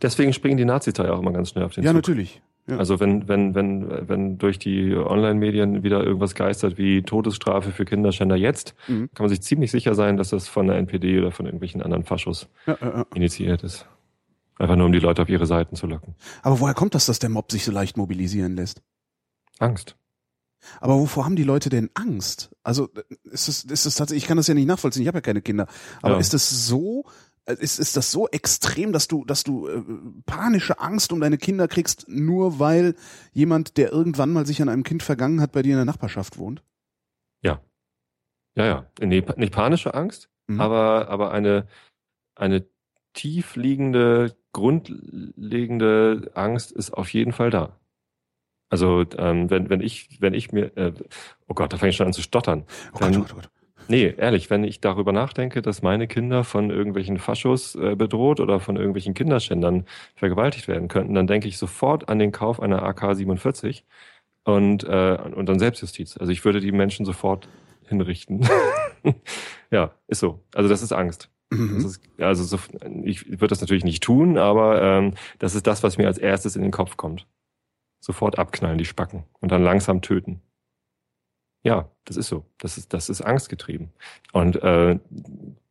[0.01, 1.95] Deswegen springen die ja auch immer ganz schnell auf den Ja, Zug.
[1.97, 2.41] natürlich.
[2.67, 2.77] Ja.
[2.77, 8.35] Also wenn, wenn, wenn, wenn durch die Online-Medien wieder irgendwas geistert wie Todesstrafe für Kinderschänder
[8.35, 9.09] jetzt, Mhm.
[9.15, 12.03] kann man sich ziemlich sicher sein, dass das von der NPD oder von irgendwelchen anderen
[12.03, 13.05] Faschos ja, ja, ja.
[13.15, 13.87] initiiert ist.
[14.59, 16.15] Einfach nur, um die Leute auf ihre Seiten zu locken.
[16.43, 18.81] Aber woher kommt das, dass der Mob sich so leicht mobilisieren lässt?
[19.57, 19.95] Angst.
[20.81, 22.53] Aber wovor haben die Leute denn Angst?
[22.63, 22.89] Also
[23.23, 25.41] ist es, ist es tatsächlich, ich kann das ja nicht nachvollziehen, ich habe ja keine
[25.41, 25.67] Kinder.
[26.01, 26.19] Aber Ja.
[26.19, 27.09] ist es so, äh,
[27.53, 29.81] ist, ist das so extrem, dass du, dass du äh,
[30.25, 32.95] panische Angst um deine Kinder kriegst, nur weil
[33.33, 36.37] jemand, der irgendwann mal sich an einem Kind vergangen hat, bei dir in der Nachbarschaft
[36.37, 36.63] wohnt?
[37.41, 37.61] Ja.
[38.55, 38.85] Ja, ja.
[38.99, 40.59] Nee, nicht panische Angst, Mhm.
[40.61, 41.67] aber, aber eine,
[42.35, 42.65] eine
[43.13, 47.79] tief liegende, grundlegende Angst ist auf jeden Fall da.
[48.69, 50.93] Also ähm, wenn, wenn ich, wenn ich mir, äh,
[51.47, 52.65] oh Gott, da fange ich schon an zu stottern.
[52.93, 53.49] Oh Gott, oh Gott, oh Gott.
[53.91, 58.59] Nee, ehrlich, wenn ich darüber nachdenke, dass meine Kinder von irgendwelchen Faschos äh, bedroht oder
[58.59, 63.81] von irgendwelchen Kinderschändern vergewaltigt werden könnten, dann denke ich sofort an den Kauf einer AK-47
[64.43, 66.17] und, äh, und dann Selbstjustiz.
[66.17, 67.49] Also ich würde die Menschen sofort
[67.87, 68.47] hinrichten.
[69.71, 70.39] ja, ist so.
[70.53, 71.29] Also das ist Angst.
[71.49, 71.77] Das Mhm.
[71.77, 72.59] ist, also so,
[73.03, 76.55] ich würde das natürlich nicht tun, aber ähm, das ist das, was mir als erstes
[76.55, 77.25] in den Kopf kommt.
[78.01, 80.41] Sofort abknallen, die Spacken und dann langsam töten.
[81.63, 82.45] Ja, das ist so.
[82.57, 83.89] Das ist, das ist angstgetrieben.
[84.31, 84.97] Und äh,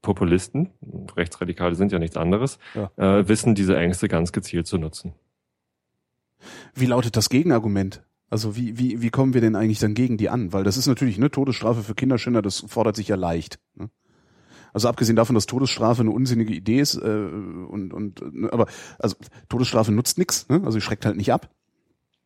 [0.02, 0.70] Populisten,
[1.16, 2.90] Rechtsradikale sind ja nichts anderes, Ja.
[2.96, 5.14] äh, wissen diese Ängste ganz gezielt zu nutzen.
[6.74, 8.02] Wie lautet das Gegenargument?
[8.30, 10.52] Also wie, wie, wie kommen wir denn eigentlich dann gegen die an?
[10.52, 13.58] Weil das ist natürlich eine Todesstrafe für Kinderschänder, das fordert sich ja leicht.
[13.74, 13.88] Ne?
[14.74, 18.66] Also abgesehen davon, dass Todesstrafe eine unsinnige Idee ist, äh, und, und äh, aber
[18.98, 19.16] also
[19.48, 20.56] Todesstrafe nutzt nichts, ne?
[20.58, 21.48] also sie schreckt halt nicht ab,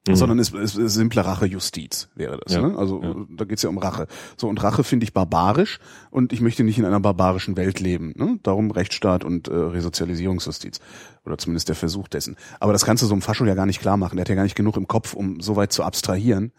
[0.09, 0.17] Mhm.
[0.17, 2.53] sondern es ist, ist simple Rachejustiz, wäre das.
[2.55, 2.77] Ja, Ne?
[2.77, 3.15] Also ja.
[3.37, 4.09] da geht's ja um Rache.
[4.37, 5.79] So, und Rache finde ich barbarisch
[6.11, 8.13] und ich möchte nicht in einer barbarischen Welt leben.
[8.17, 8.41] Ne?
[8.43, 10.81] Darum Rechtsstaat und äh, Resozialisierungsjustiz.
[11.25, 12.37] Oder zumindest der Versuch dessen.
[12.59, 14.17] Aber das kannst du so einem Fascho ja gar nicht klar machen.
[14.17, 16.53] Der hat ja gar nicht genug im Kopf, um so weit zu abstrahieren,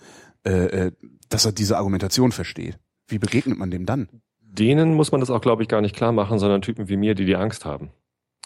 [0.46, 0.92] äh, äh,
[1.28, 2.80] dass er diese Argumentation versteht.
[3.08, 4.08] Wie begegnet man dem dann?
[4.40, 7.14] Denen muss man das auch, glaube ich, gar nicht klar machen, sondern Typen wie mir,
[7.14, 7.92] die die Angst haben.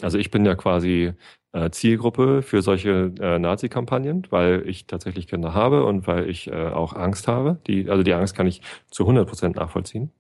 [0.01, 1.13] Also ich bin ja quasi
[1.57, 6.67] äh, Zielgruppe für solche äh, Nazi-Kampagnen, weil ich tatsächlich Kinder habe und weil ich äh,
[6.67, 7.59] auch Angst habe.
[7.67, 10.11] Die, also die Angst kann ich zu 100 Prozent nachvollziehen.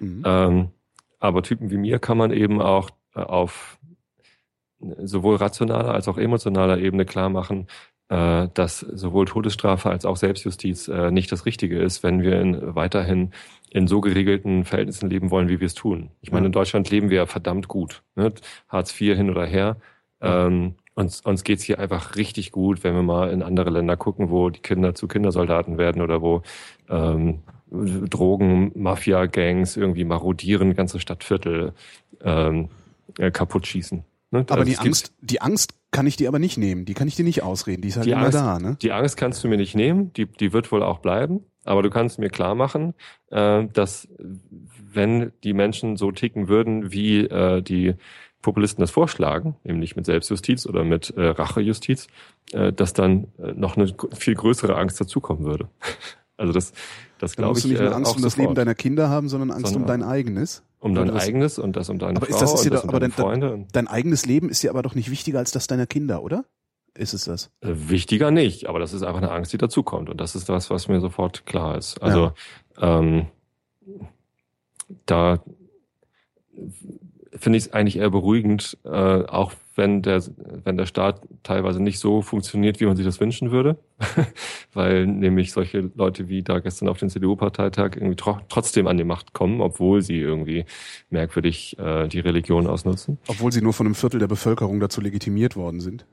[0.00, 0.22] Mhm.
[0.26, 0.68] Ähm,
[1.18, 3.78] aber Typen wie mir kann man eben auch äh, auf
[4.98, 7.68] sowohl rationaler als auch emotionaler Ebene klar machen,
[8.08, 12.74] äh, dass sowohl Todesstrafe als auch Selbstjustiz äh, nicht das Richtige ist, wenn wir in,
[12.74, 13.30] weiterhin
[13.70, 16.10] in so geregelten Verhältnissen leben wollen, wie wir es tun.
[16.20, 18.02] Ich meine, in Deutschland leben wir ja verdammt gut.
[18.16, 18.32] Ne?
[18.68, 19.76] Hartz IV hin oder her.
[20.20, 24.30] Ähm, uns, uns geht's hier einfach richtig gut, wenn wir mal in andere Länder gucken,
[24.30, 26.42] wo die Kinder zu Kindersoldaten werden oder wo
[26.88, 31.72] ähm, Drogen, Mafia-Gangs irgendwie marodieren, ganze Stadtviertel
[32.22, 32.68] ähm,
[33.18, 34.04] äh, kaputt schießen.
[34.30, 34.40] Ne?
[34.48, 36.84] Aber also die Angst, die Angst kann ich dir aber nicht nehmen.
[36.84, 37.82] Die kann ich dir nicht ausreden.
[37.82, 38.58] Die ist halt die immer Angst, da.
[38.58, 38.76] Ne?
[38.80, 40.12] Die Angst kannst du mir nicht nehmen.
[40.14, 41.44] Die, die wird wohl auch bleiben.
[41.64, 42.94] Aber du kannst mir klar machen,
[43.30, 44.08] äh, dass
[44.92, 47.94] wenn die Menschen so ticken würden, wie äh, die
[48.42, 52.08] Populisten das vorschlagen, nämlich mit Selbstjustiz oder mit äh, Rachejustiz,
[52.52, 55.68] äh, dass dann äh, noch eine viel größere Angst dazukommen würde.
[56.36, 56.72] also das,
[57.18, 57.62] das glaube ich.
[57.62, 58.48] Du nicht nur äh, Angst um das sofort.
[58.48, 60.62] Leben deiner Kinder haben, sondern Angst sondern um dein eigenes.
[60.80, 62.88] Um dein eigenes und das um deine aber Frau ist das, ist und das um
[62.90, 63.66] aber deine dein, Freunde.
[63.72, 66.44] Dein eigenes Leben ist ja aber doch nicht wichtiger als das deiner Kinder, oder?
[66.94, 67.50] Ist es das?
[67.60, 70.10] Äh, wichtiger nicht, aber das ist einfach eine Angst, die dazukommt.
[70.10, 72.02] Und das ist das, was mir sofort klar ist.
[72.02, 72.32] Also
[72.76, 72.98] ja.
[73.00, 73.26] ähm,
[75.06, 75.42] da
[77.34, 80.22] finde ich es eigentlich eher beruhigend, äh, auch wenn der,
[80.64, 83.78] wenn der Staat teilweise nicht so funktioniert, wie man sich das wünschen würde,
[84.74, 89.04] weil nämlich solche Leute wie da gestern auf den CDU-Parteitag irgendwie tro trotzdem an die
[89.04, 90.66] Macht kommen, obwohl sie irgendwie
[91.10, 93.18] merkwürdig äh, die Religion ausnutzen.
[93.28, 96.04] Obwohl sie nur von einem Viertel der Bevölkerung dazu legitimiert worden sind.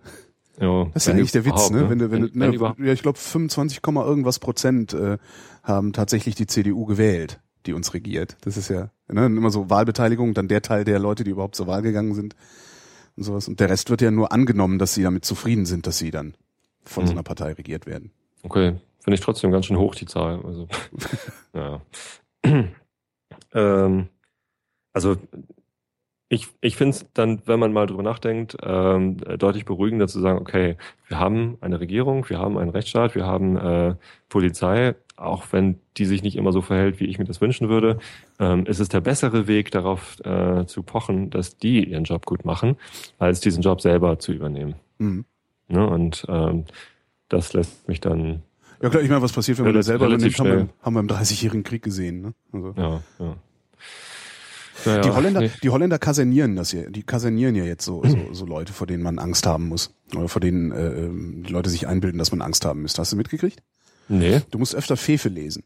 [0.59, 1.89] Ja, das ist ja eigentlich der Witz, ne?
[1.89, 5.17] Wenn, du, wenn, wenn, wenn, ne, ja, ich glaube 25, irgendwas Prozent äh,
[5.63, 8.37] haben tatsächlich die CDU gewählt, die uns regiert.
[8.41, 11.67] Das ist ja ne, immer so Wahlbeteiligung, dann der Teil der Leute, die überhaupt zur
[11.67, 12.35] Wahl gegangen sind
[13.17, 13.47] und sowas.
[13.47, 16.35] Und der Rest wird ja nur angenommen, dass sie damit zufrieden sind, dass sie dann
[16.83, 17.07] von mhm.
[17.07, 18.11] so einer Partei regiert werden.
[18.43, 20.41] Okay, finde ich trotzdem ganz schön hoch die Zahl.
[20.45, 20.67] Also,
[21.53, 21.81] ja.
[23.53, 24.07] ähm,
[24.93, 25.17] also
[26.29, 30.37] ich, ich finde es dann, wenn man mal drüber nachdenkt, ähm, deutlich beruhigender zu sagen,
[30.37, 33.95] okay, wir haben eine Regierung, wir haben einen Rechtsstaat, wir haben äh,
[34.29, 37.99] Polizei, auch wenn die sich nicht immer so verhält, wie ich mir das wünschen würde,
[38.39, 42.45] ähm, ist es der bessere Weg, darauf äh, zu pochen, dass die ihren Job gut
[42.45, 42.77] machen,
[43.17, 44.75] als diesen Job selber zu übernehmen.
[44.97, 45.25] Mhm.
[45.67, 45.87] Ne?
[45.87, 46.65] Und ähm,
[47.27, 48.43] das lässt mich dann
[48.81, 50.99] ja klar, ich meine, was passiert, wenn man das selber übernimmt, haben wir, haben wir
[51.01, 52.21] im 30-jährigen Krieg gesehen.
[52.21, 52.33] Ne?
[52.53, 52.73] Also.
[52.77, 53.35] Ja, ja.
[54.85, 55.51] Naja, die Holländer, nee.
[55.61, 56.89] die Holländer kasernieren das hier.
[56.89, 59.93] Die kasernieren ja jetzt so, so, so Leute, vor denen man Angst haben muss.
[60.15, 63.01] Oder vor denen äh, ähm, die Leute sich einbilden, dass man Angst haben müsste.
[63.01, 63.61] Hast du mitgekriegt?
[64.09, 64.41] Nee.
[64.51, 65.63] Du musst öfter Fefe lesen.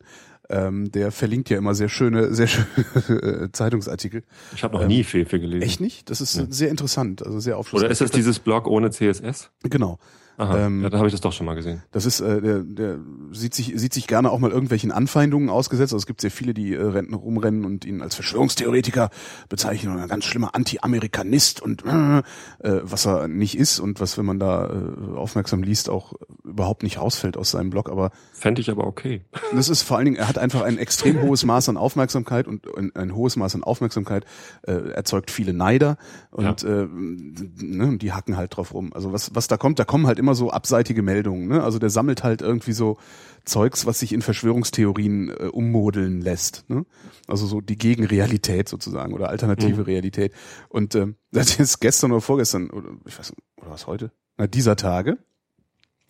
[0.50, 4.24] Ähm, der verlinkt ja immer sehr schöne, sehr schöne äh, Zeitungsartikel.
[4.54, 5.64] Ich habe noch ähm, nie Fefe gelesen.
[5.64, 6.10] Echt nicht?
[6.10, 6.46] Das ist nee.
[6.50, 7.86] sehr interessant, also sehr aufschlussreich.
[7.86, 9.50] Oder ist das dieses Blog ohne CSS?
[9.64, 10.00] Genau.
[10.38, 11.84] Aha, ähm, ja, da habe ich das doch schon mal gesehen.
[11.92, 12.98] Das ist, äh, der, der
[13.32, 15.94] sieht sich, sieht sich gerne auch mal irgendwelchen Anfeindungen ausgesetzt.
[15.94, 19.12] Also es gibt sehr viele, die äh, rennen, rumrennen und ihn als Verschwörungstheoretiker
[19.50, 24.18] bezeichnen und ein ganz schlimmer Anti-Amerikanist und äh, äh, was er nicht ist und was,
[24.18, 27.90] wenn man da äh, aufmerksam liest, auch überhaupt nicht rausfällt aus seinem Blog.
[27.90, 29.22] Aber fände ich aber okay.
[29.54, 32.66] Das ist vor allen Dingen, er hat einfach ein extrem hohes Maß an Aufmerksamkeit und
[32.76, 34.26] ein, ein hohes Maß an Aufmerksamkeit
[34.64, 35.98] äh, erzeugt viele Neider
[36.32, 36.82] und ja.
[36.82, 38.92] äh, ne, die hacken halt drauf rum.
[38.94, 41.48] Also was, was da kommt, da kommen halt immer so abseitige Meldungen.
[41.48, 41.62] Ne?
[41.62, 42.98] Also der sammelt halt irgendwie so
[43.44, 46.64] Zeugs, was sich in Verschwörungstheorien äh, ummodeln lässt.
[46.70, 46.86] Ne?
[47.28, 49.84] Also so die Gegenrealität sozusagen oder alternative mhm.
[49.84, 50.34] Realität.
[50.70, 54.12] Und ähm, das ist gestern oder vorgestern oder ich weiß oder was heute?
[54.38, 55.18] Na dieser Tage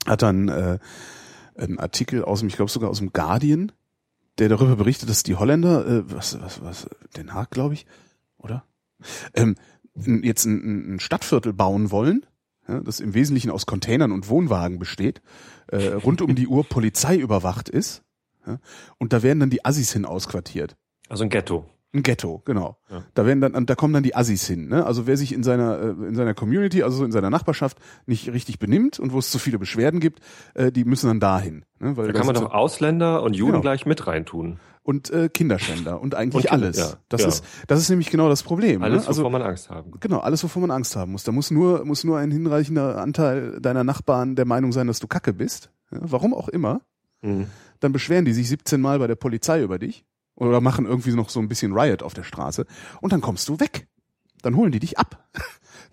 [0.06, 0.78] hat dann äh,
[1.58, 3.72] ein Artikel aus dem, ich glaube sogar aus dem Guardian,
[4.38, 7.88] der darüber berichtet, dass die Holländer, äh, was, was, was, Den Haag, glaube ich,
[8.38, 8.64] oder?
[9.34, 9.56] Ähm,
[9.96, 12.26] jetzt ein, ein Stadtviertel bauen wollen,
[12.68, 15.22] ja, das im Wesentlichen aus Containern und Wohnwagen besteht,
[15.68, 18.04] äh, rund um die Uhr Polizei überwacht ist.
[18.46, 18.60] Ja,
[18.98, 20.76] und da werden dann die Assis hin ausquartiert.
[21.10, 21.66] Also ein Ghetto.
[21.96, 22.78] Ein Ghetto, genau.
[22.90, 23.04] Ja.
[23.14, 24.68] Da werden dann, da kommen dann die Assis hin.
[24.68, 24.84] Ne?
[24.84, 28.58] Also wer sich in seiner äh, in seiner Community, also in seiner Nachbarschaft nicht richtig
[28.58, 30.20] benimmt und wo es zu viele Beschwerden gibt,
[30.56, 31.66] äh, die müssen dann dahin.
[31.80, 31.96] Ne?
[31.96, 33.62] Weil da kann man doch Ausländer und Juden genau.
[33.62, 36.78] gleich mit reintun und äh, Kinderschänder und eigentlich und alles.
[36.78, 37.28] Ja, das ja.
[37.30, 38.82] ist das ist nämlich genau das Problem.
[38.82, 38.86] Ne?
[38.86, 39.08] Alles, ne?
[39.08, 39.92] also, wovor man Angst haben.
[40.00, 41.24] Genau, alles, wovor man Angst haben muss.
[41.24, 45.08] Da muss nur muss nur ein hinreichender Anteil deiner Nachbarn der Meinung sein, dass du
[45.08, 45.72] Kacke bist.
[45.92, 46.00] Ja?
[46.02, 46.82] Warum auch immer.
[47.22, 47.48] Mhm.
[47.80, 51.30] Dann beschweren die sich 17 Mal bei der Polizei über dich oder machen irgendwie noch
[51.30, 52.66] so ein bisschen Riot auf der Straße
[53.02, 53.88] und dann kommst du weg.
[54.42, 55.30] Dann holen die dich ab.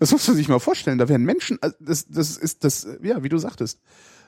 [0.00, 0.96] Das muss man sich mal vorstellen.
[0.96, 3.81] Da werden Menschen, äh, das, das ist das, ja, wie du sagtest.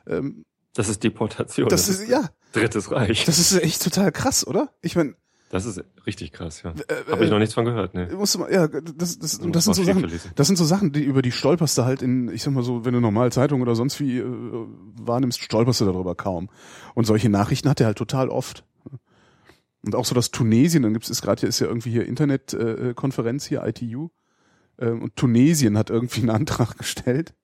[0.06, 1.68] Ähm, das ist Deportation.
[1.68, 2.30] Das, das ist, ja.
[2.52, 3.24] Drittes Reich.
[3.24, 4.70] Das ist echt total krass, oder?
[4.80, 5.14] Ich meine.
[5.50, 6.70] Das ist richtig krass, ja.
[6.70, 8.08] Äh, Habe ich noch nichts von gehört, ne.
[8.16, 10.92] Musst du mal, ja, das, das, das, das sind so Sachen, das sind so Sachen,
[10.92, 13.60] die über die stolperst du halt in, ich sag mal so, wenn du normal Zeitung
[13.60, 16.48] oder sonst wie äh, wahrnimmst, stolperst du darüber kaum.
[16.94, 18.64] Und solche Nachrichten hat er halt total oft.
[19.84, 23.44] Und auch so das Tunesien, dann gibt es gerade hier, ist ja irgendwie hier Internetkonferenz
[23.44, 24.08] hier, ITU.
[24.82, 27.34] Ähm, und Tunesien hat irgendwie einen Antrag gestellt,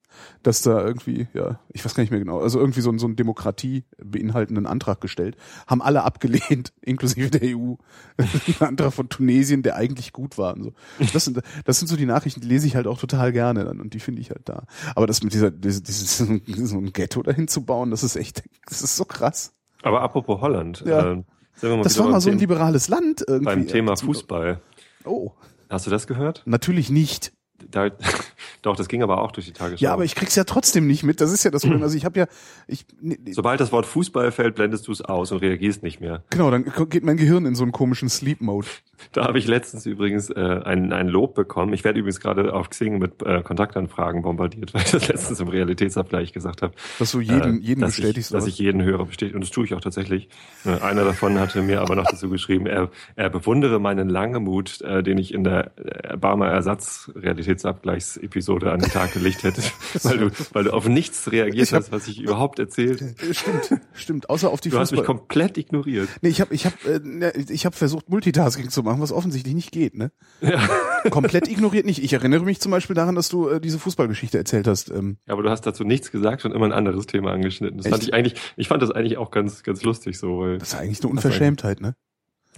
[0.43, 3.15] dass da irgendwie, ja, ich weiß gar nicht mehr genau, also irgendwie so, so einen
[3.15, 7.75] Demokratie beinhaltenden Antrag gestellt, haben alle abgelehnt, inklusive der EU.
[8.17, 10.73] ein Antrag von Tunesien, der eigentlich gut war und so.
[11.13, 13.79] Das sind, das sind so die Nachrichten, die lese ich halt auch total gerne dann
[13.79, 14.65] und die finde ich halt da.
[14.95, 18.81] Aber das mit dieser, dieses, so ein Ghetto dahin zu bauen, das ist echt, das
[18.81, 19.53] ist so krass.
[19.83, 21.13] Aber apropos Holland, Ja.
[21.13, 21.23] äh,
[21.55, 23.45] sind wir mal Das war mal so ein Thema- liberales Land irgendwie.
[23.45, 24.59] beim Thema Zum- Fußball.
[25.05, 25.31] Oh,
[25.69, 26.43] Hast du das gehört?
[26.45, 27.31] natürlich nicht.
[27.71, 27.89] Da,
[28.61, 29.83] doch, das ging aber auch durch die Tagesschau.
[29.83, 31.19] Ja, aber ich krieg's ja trotzdem nicht mit.
[31.19, 31.81] Das ist ja das Problem.
[31.83, 32.27] Also ich habe ja,
[32.67, 35.99] ich nee, nee, Sobald das Wort Fußball fällt, blendest du es aus und reagierst nicht
[35.99, 36.23] mehr.
[36.29, 38.67] genau, dann geht mein Gehirn in so einen komischen Sleep Mode.
[39.11, 41.73] Da habe ich letztens übrigens äh, ein, ein Lob bekommen.
[41.73, 45.47] Ich werde übrigens gerade auf Xing mit äh, Kontaktanfragen bombardiert, weil ich das letztens im
[45.47, 46.73] Realitätsabgleich gesagt habe.
[46.99, 48.31] Dass du jeden, äh, jeden dass bestätigst.
[48.31, 49.35] Ich, dass ich jeden Hörer bestätige.
[49.35, 50.29] Und das tue ich auch tatsächlich.
[50.65, 55.01] Äh, einer davon hatte mir aber noch dazu geschrieben, er, er bewundere meinen Langemut, äh,
[55.03, 55.71] den ich in der
[56.19, 59.61] Barmer Ersatz-Realitätsabgleichsepisode an den Tag gelegt hätte,
[60.03, 63.01] weil du, weil du auf nichts reagiert hab- hast, was ich überhaupt erzählt.
[63.01, 64.29] Äh, Stimmt, stimmt.
[64.29, 65.17] Außer auf die Du hast mich Fußball.
[65.17, 66.09] komplett ignoriert.
[66.21, 69.53] Nee, ich habe ich hab, äh, ne, ich hab versucht, Multitasking zu machen, was offensichtlich
[69.53, 70.11] nicht geht, ne?
[70.41, 70.59] Ja.
[71.11, 72.03] Komplett ignoriert nicht.
[72.03, 74.89] Ich erinnere mich zum Beispiel daran, dass du äh, diese Fußballgeschichte erzählt hast.
[74.89, 77.77] Ähm, Ja, aber du hast dazu nichts gesagt und immer ein anderes Thema angeschnitten.
[77.77, 77.93] Das Echt?
[77.93, 80.79] fand ich eigentlich, ich fand das eigentlich auch ganz, ganz lustig so, weil das ist
[80.79, 81.95] eigentlich eine Unverschämtheit, ne?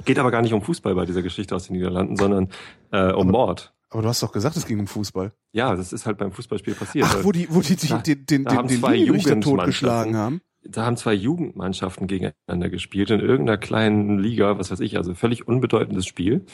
[0.06, 2.50] geht aber gar nicht um Fußball bei dieser Geschichte aus den Niederlanden, sondern
[2.92, 3.74] äh, um Mord.
[3.90, 5.34] Aber du hast doch gesagt, es ging um Fußball.
[5.52, 7.06] Ja, das ist halt beim Fußballspiel passiert.
[7.10, 10.42] Ach, wo die, wo die, die Da- den, den, den, den zwei Linienrichter totgeschlagen haben.
[10.64, 15.48] Da haben zwei Jugendmannschaften gegeneinander gespielt in irgendeiner kleinen Liga, was weiß ich, also völlig
[15.48, 16.46] unbedeutendes Spiel.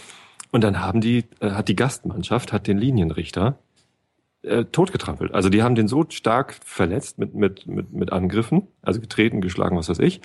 [0.51, 3.59] Und dann haben die, äh, hat die Gastmannschaft, hat den Linienrichter
[4.43, 5.33] äh, totgetrampelt.
[5.33, 9.75] Also die haben den so stark verletzt mit, mit, mit, mit Angriffen, also getreten, geschlagen,
[9.75, 10.21] was weiß ich,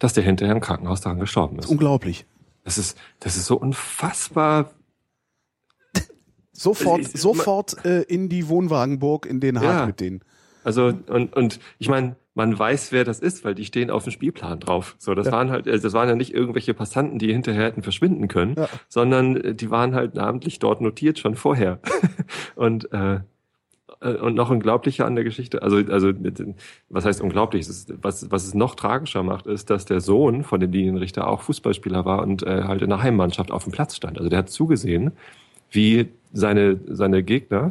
[0.00, 1.66] dass der hinterher im Krankenhaus daran gestorben ist.
[1.66, 2.26] Unglaublich.
[2.64, 4.72] Das ist, das ist so unfassbar.
[6.52, 9.86] Sofort, Ich- ich- sofort äh, in die Wohnwagenburg in Den Haag Ja.
[9.86, 10.20] mit denen.
[10.64, 14.12] Also, und, und ich meine, man weiß, wer das ist, weil die stehen auf dem
[14.12, 14.94] Spielplan drauf.
[14.98, 15.32] So, das Ja.
[15.32, 18.68] waren halt, äh, das waren ja nicht irgendwelche Passanten, die hinterher hätten verschwinden können, Ja.
[18.88, 21.80] sondern äh, die waren halt namentlich dort notiert schon vorher.
[22.54, 23.20] und äh,
[24.00, 26.12] äh, und noch unglaublicher an der Geschichte, also also
[26.90, 27.62] was heißt unglaublich?
[27.62, 31.40] Ist, was was es noch tragischer macht, ist, dass der Sohn von dem Linienrichter auch
[31.40, 34.18] Fußballspieler war und äh, halt in der Heimmannschaft auf dem Platz stand.
[34.18, 35.12] Also der hat zugesehen,
[35.70, 37.70] wie seine seine Gegner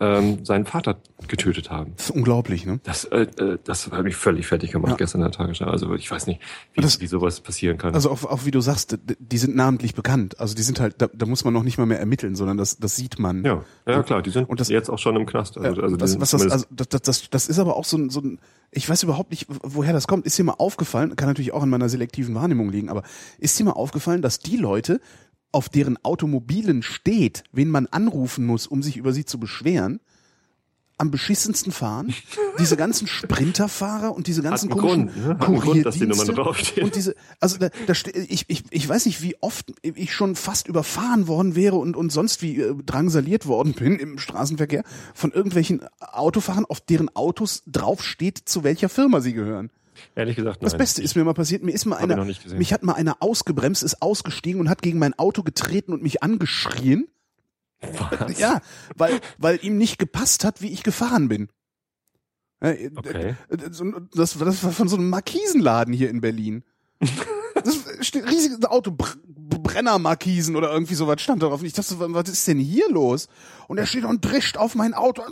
[0.00, 1.92] ähm, seinen Vater getötet haben.
[1.96, 2.80] Das ist unglaublich, ne?
[2.82, 4.96] Das, äh, äh, das hat mich völlig fertig gemacht Ja.
[4.96, 5.66] gestern in der Tagesschau.
[5.66, 6.40] Also ich weiß nicht,
[6.74, 7.94] wie, Das- wie sowas passieren kann.
[7.94, 10.40] Also auch, auch wie du sagst, die sind namentlich bekannt.
[10.40, 12.76] Also die sind halt, da, da muss man noch nicht mal mehr ermitteln, sondern das,
[12.78, 13.44] das sieht man.
[13.44, 15.56] ja, ja klar, die sind Und das- jetzt auch schon im Knast.
[15.58, 18.20] Also, also was, was das, also das, das, das ist aber auch so ein, so
[18.20, 18.40] ein,
[18.72, 20.26] ich weiß überhaupt nicht, woher das kommt.
[20.26, 23.04] Ist dir mal aufgefallen, kann natürlich auch in meiner selektiven Wahrnehmung liegen, aber
[23.38, 25.00] ist dir mal aufgefallen, dass die Leute,
[25.54, 30.00] auf deren Automobilen steht, wen man anrufen muss, um sich über sie zu beschweren,
[30.98, 32.14] am beschissensten fahren,
[32.58, 35.36] diese ganzen Sprinterfahrer und diese ganzen komischen Grund, ne?
[35.36, 36.86] Grund, Kurierdienste draufstehen.
[36.86, 40.68] Und diese, also da, da ich, ich, ich weiß nicht, wie oft ich schon fast
[40.68, 45.82] überfahren worden wäre und, und sonst wie äh, drangsaliert worden bin im Straßenverkehr von irgendwelchen
[46.00, 49.70] Autofahrern, auf deren Autos draufsteht, zu welcher Firma sie gehören.
[50.14, 50.66] Ehrlich gesagt, nein.
[50.70, 53.16] Das Beste ist mir mal passiert, mir ist mal Hab einer, mich hat mal einer
[53.20, 57.08] ausgebremst, ist ausgestiegen und hat gegen mein Auto getreten und mich angeschrien.
[57.80, 58.38] Was?
[58.38, 58.60] Ja,
[58.96, 61.48] weil, weil ihm nicht gepasst hat, wie ich gefahren bin.
[62.62, 63.34] Ja, äh, Okay.
[63.50, 66.64] äh, Das, das war von so einem Markisenladen hier in Berlin.
[67.62, 69.14] Das steht riesiges Auto, Br
[69.64, 71.60] Brenner-Markisen oder irgendwie sowas stand da drauf.
[71.60, 73.26] Und ich dachte, was ist denn hier los?
[73.66, 75.22] Und er steht und drischt auf mein Auto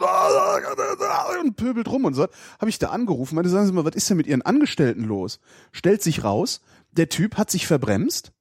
[1.41, 2.27] und pöbelt rum und so.
[2.59, 5.39] Habe ich da angerufen, meinte, sagen Sie mal, was ist denn mit Ihren Angestellten los?
[5.71, 8.33] Stellt sich raus, der Typ hat sich verbremst,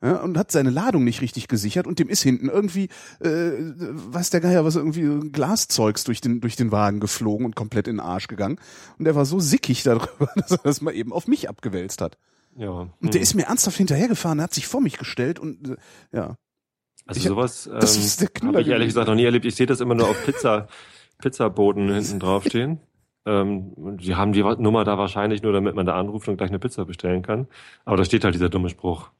[0.00, 4.30] ja, und hat seine Ladung nicht richtig gesichert und dem ist hinten irgendwie, äh, weiß
[4.30, 8.00] der Geier, was irgendwie Glaszeugs durch den, durch den Wagen geflogen und komplett in den
[8.00, 8.60] Arsch gegangen.
[8.98, 12.16] Und er war so sickig darüber, dass er das mal eben auf mich abgewälzt hat.
[12.58, 12.88] Ja.
[13.00, 15.76] Und der ist mir ernsthaft hinterhergefahren, hat sich vor mich gestellt und äh,
[16.12, 16.36] ja.
[17.06, 19.46] Also ich sowas ähm, habe ich ehrlich gesagt noch nie erlebt.
[19.46, 20.66] Ich sehe das immer nur auf Pizza,
[21.18, 22.80] Pizzaboten hinten draufstehen.
[23.24, 26.58] Ähm, die haben die Nummer da wahrscheinlich nur, damit man da anruft und gleich eine
[26.58, 27.46] Pizza bestellen kann.
[27.84, 29.10] Aber da steht halt dieser dumme Spruch.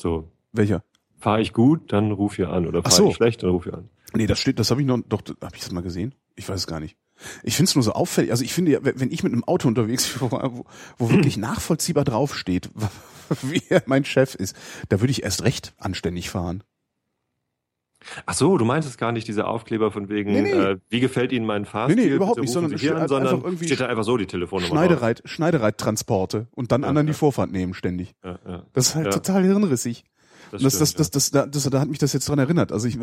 [0.00, 0.84] So, Welcher?
[1.18, 2.66] fahr ich gut, dann ruf hier an.
[2.66, 3.08] Oder Ach fahr so.
[3.08, 3.88] ich schlecht, dann ruf hier an.
[4.12, 6.14] Nee, das steht, das habe ich noch, doch, habe ich das mal gesehen?
[6.36, 6.96] Ich weiß es gar nicht.
[7.42, 8.30] Ich finde es nur so auffällig.
[8.30, 10.64] Also ich finde, ja, wenn ich mit einem Auto unterwegs bin, wo,
[10.98, 12.70] wo, wirklich nachvollziehbar draufsteht,
[13.42, 14.56] wie er mein Chef ist,
[14.88, 16.62] da würde ich erst recht anständig fahren.
[18.26, 20.50] Ach so, du meintest gar nicht diese Aufkleber von wegen, Nee, nee.
[20.50, 21.96] Äh, wie gefällt Ihnen mein Fahrstil?
[21.96, 24.68] Nee, nee, überhaupt nicht, sondern hier an, sondern irgendwie steht da einfach so die Telefonnummer
[24.74, 24.84] drauf.
[24.84, 27.12] Schneidereit, Schneidereittransporte und dann Ja, anderen ja.
[27.14, 28.14] die Vorfahrt nehmen ständig.
[28.22, 29.12] Ja, ja, Das ist halt Ja.
[29.12, 30.04] total hirnrissig.
[30.50, 32.72] das, Das, das, stimmt, das, das, da, das, da hat mich das jetzt dran erinnert.
[32.72, 32.98] Also ich,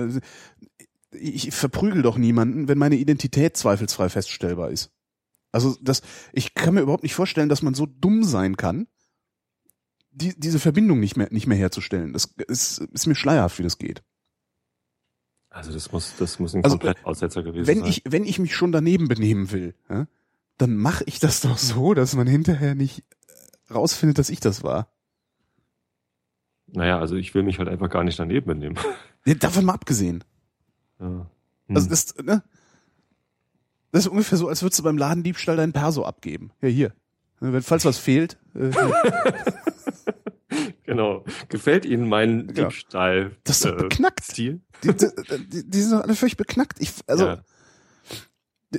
[1.13, 4.91] ich verprügel doch niemanden, wenn meine Identität zweifelsfrei feststellbar ist.
[5.51, 6.01] Also das,
[6.31, 8.87] ich kann mir überhaupt nicht vorstellen, dass man so dumm sein kann,
[10.11, 12.13] die, diese Verbindung nicht mehr, nicht mehr herzustellen.
[12.13, 14.03] Das ist, ist mir schleierhaft, wie das geht.
[15.49, 17.89] Also das muss, das muss ein Also, Komplettaussetzer gewesen Wenn sein.
[17.89, 20.07] ich, wenn ich mich schon daneben benehmen will, ja,
[20.57, 22.99] dann mache ich das doch so, dass man hinterher nicht
[23.69, 24.89] äh, rausfindet, dass ich das war.
[26.67, 28.77] naja, also ich will mich halt einfach gar nicht daneben benehmen.
[29.25, 30.23] Ja, davon mal abgesehen.
[31.01, 31.29] Ja.
[31.67, 31.75] Hm.
[31.75, 32.43] Also das, ne?
[33.91, 36.51] Das ist ungefähr so, als würdest du beim Ladendiebstahl deinen Perso abgeben.
[36.61, 36.93] Ja, hier.
[37.39, 38.37] Wenn, falls was fehlt.
[38.55, 38.71] Äh,
[40.83, 41.25] genau.
[41.49, 42.69] Gefällt Ihnen mein Ja.
[42.69, 43.35] Diebstahl?
[43.43, 44.23] Das ist doch äh, beknackt.
[44.23, 44.61] Stil?
[44.83, 46.79] die, die, die, sind doch alle völlig beknackt.
[46.79, 47.43] Ich, also, ja,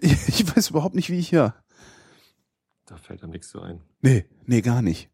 [0.01, 1.55] ich, ich weiß überhaupt nicht, wie ich ja.
[2.87, 3.81] da fällt einem nichts so ein.
[4.01, 5.11] Nee, nee, gar nicht.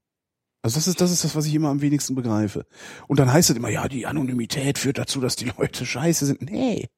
[0.62, 2.66] Also das ist, das ist das, was ich immer am wenigsten begreife.
[3.06, 6.42] Und dann heißt es immer, ja, die Anonymität führt dazu, dass die Leute scheiße sind.
[6.42, 6.88] Nee.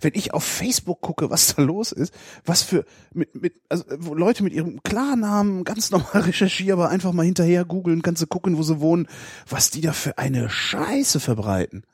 [0.00, 4.14] Wenn ich auf Facebook gucke, was da los ist, was für, mit, mit, also, wo
[4.14, 8.62] Leute mit ihrem Klarnamen ganz normal recherchierbar einfach mal hinterher googeln, kannst du gucken, wo
[8.62, 9.08] sie wohnen,
[9.48, 11.84] was die da für eine Scheiße verbreiten.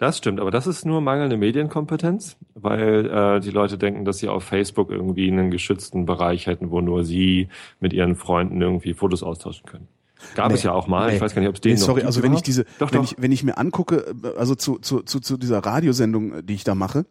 [0.00, 4.28] Das stimmt, aber das ist nur mangelnde Medienkompetenz, weil äh, die Leute denken, dass sie
[4.28, 7.48] auf Facebook irgendwie einen geschützten Bereich hätten, wo nur sie
[7.80, 9.88] mit ihren Freunden irgendwie Fotos austauschen können.
[10.34, 11.16] Gab Nee, es ja auch mal, nee.
[11.16, 12.64] ich weiß gar nicht, ob es den Nee, sorry, noch gibt also wenn ich diese,
[12.78, 13.12] Doch, wenn doch.
[13.12, 16.54] ich, wenn ich mir angucke, äh, also zu, zu, zu, zu dieser Radiosendung, äh, die
[16.54, 17.06] ich da mache,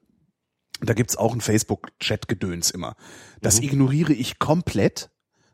[0.81, 2.95] da gibt's auch ein Facebook-Chat-Gedöns immer.
[3.41, 3.67] Das Mhm.
[3.67, 5.09] ignoriere ich komplett,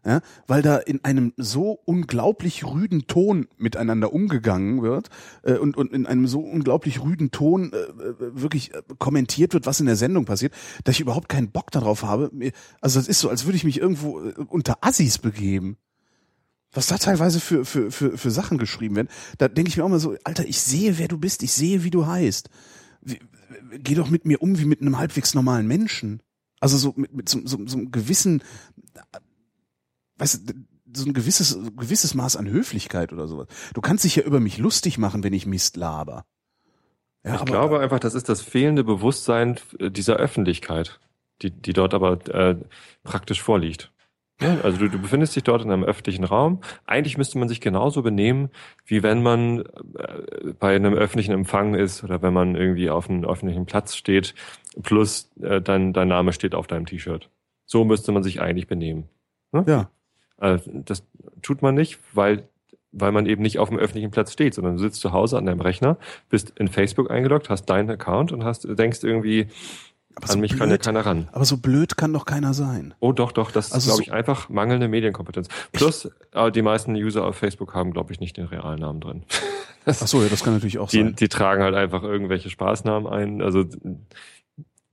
[0.06, 5.10] ja, weil da in einem so unglaublich rüden Ton miteinander umgegangen wird
[5.42, 9.66] äh, und, und in einem so unglaublich rüden Ton äh, äh, wirklich äh, kommentiert wird,
[9.66, 10.54] was in der Sendung passiert,
[10.84, 12.30] dass ich überhaupt keinen Bock darauf habe.
[12.82, 15.78] Also das ist so, als würde ich mich irgendwo unter Assis begeben
[16.76, 19.90] was da teilweise für, für, für, für Sachen geschrieben werden, da denke ich mir auch
[19.90, 22.50] mal so, Alter, ich sehe, wer du bist, ich sehe, wie du heißt.
[23.02, 23.20] Wie,
[23.80, 26.22] geh doch mit mir um wie mit einem halbwegs normalen Menschen.
[26.60, 28.44] Also so mit, mit so, so, so einem gewissen,
[30.18, 30.54] weißt du,
[30.94, 33.48] so ein gewisses, gewisses Maß an Höflichkeit oder sowas.
[33.74, 36.26] Du kannst dich ja über mich lustig machen, wenn ich Mist laber.
[37.24, 41.00] Ja, ich glaube einfach, das ist das fehlende Bewusstsein äh, dieser Öffentlichkeit,
[41.42, 42.56] die, die dort aber äh,
[43.04, 43.92] praktisch vorliegt.
[44.42, 46.60] Ja, also du, du befindest dich dort in einem öffentlichen Raum.
[46.86, 48.50] Eigentlich müsste man sich genauso benehmen,
[48.86, 53.24] wie wenn man äh, bei einem öffentlichen Empfang ist oder wenn man irgendwie auf einem
[53.24, 54.36] öffentlichen Platz steht,
[54.84, 57.30] plus äh, dein, dein Name steht auf deinem T-Shirt.
[57.66, 59.06] So müsste man sich eigentlich benehmen.
[59.54, 59.90] ja,
[60.40, 61.08] Äh, das
[61.42, 62.50] tut man nicht, weil,
[62.92, 65.46] weil man eben nicht auf dem öffentlichen Platz steht, sondern du sitzt zu Hause an
[65.46, 65.98] deinem Rechner,
[66.30, 69.48] bist in Facebook eingeloggt, hast deinen Account und hast, denkst irgendwie,
[70.16, 71.30] aber an so mich kann ja blöd, keiner ran.
[71.32, 72.94] aber so blöd kann doch keiner sein.
[73.00, 75.48] Oh doch, doch, das Also ist, glaube so- ich, einfach mangelnde Medienkompetenz.
[75.72, 79.24] Plus, äh, die meisten User auf Facebook haben, glaube ich, nicht den realen Namen drin.
[79.86, 81.16] Ach so, ja, das kann natürlich auch Die, sein.
[81.16, 83.42] die tragen halt einfach irgendwelche Spaßnamen ein.
[83.42, 83.66] Also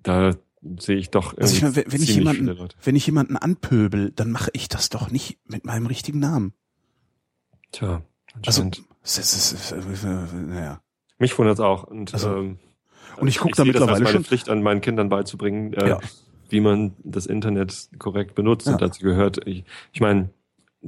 [0.03, 0.33] da
[0.79, 2.77] sehe ich doch Also ich meine, wenn, wenn ich jemanden, viele Leute.
[2.83, 6.53] wenn ich jemanden anpöbel, dann mache ich das doch nicht mit meinem richtigen Namen.
[7.73, 8.03] Tja,
[8.47, 8.68] Also,
[9.03, 10.83] es ist, es ist, naja.
[11.18, 11.85] Mich wundert es auch.
[11.85, 12.59] Und, Also, ähm,
[13.19, 15.73] und ich guck da sehe das als mittlerweile meine schon- Pflicht an meinen Kindern beizubringen,
[15.75, 16.01] äh, Ja.
[16.49, 18.67] wie man das Internet korrekt benutzt.
[18.67, 18.73] Ja.
[18.75, 20.31] Und dazu gehört, ich, ich meine,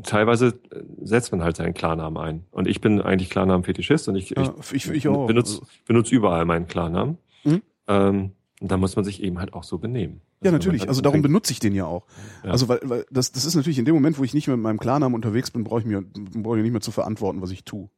[0.03, 2.45] teilweise äh, setzt man halt seinen Klarnamen ein.
[2.51, 5.27] Und ich bin eigentlich Klarnamen-Fetischist und ich, Ja, ich, ich, ich auch.
[5.27, 7.19] benutze, benutze überall meinen Klarnamen.
[7.45, 7.63] Mhm.
[7.89, 10.21] Ähm, und da muss man sich eben halt auch so benehmen.
[10.43, 10.89] Ja, man natürlich.
[10.89, 12.05] Also darum benutze ich den ja auch.
[12.45, 12.51] Ja.
[12.51, 14.63] Also weil, weil das, das ist natürlich in dem Moment, wo ich nicht mehr mit
[14.65, 17.65] meinem Klarnamen unterwegs bin, brauche ich mir brauche ich nicht mehr zu verantworten, was ich
[17.65, 17.89] tue.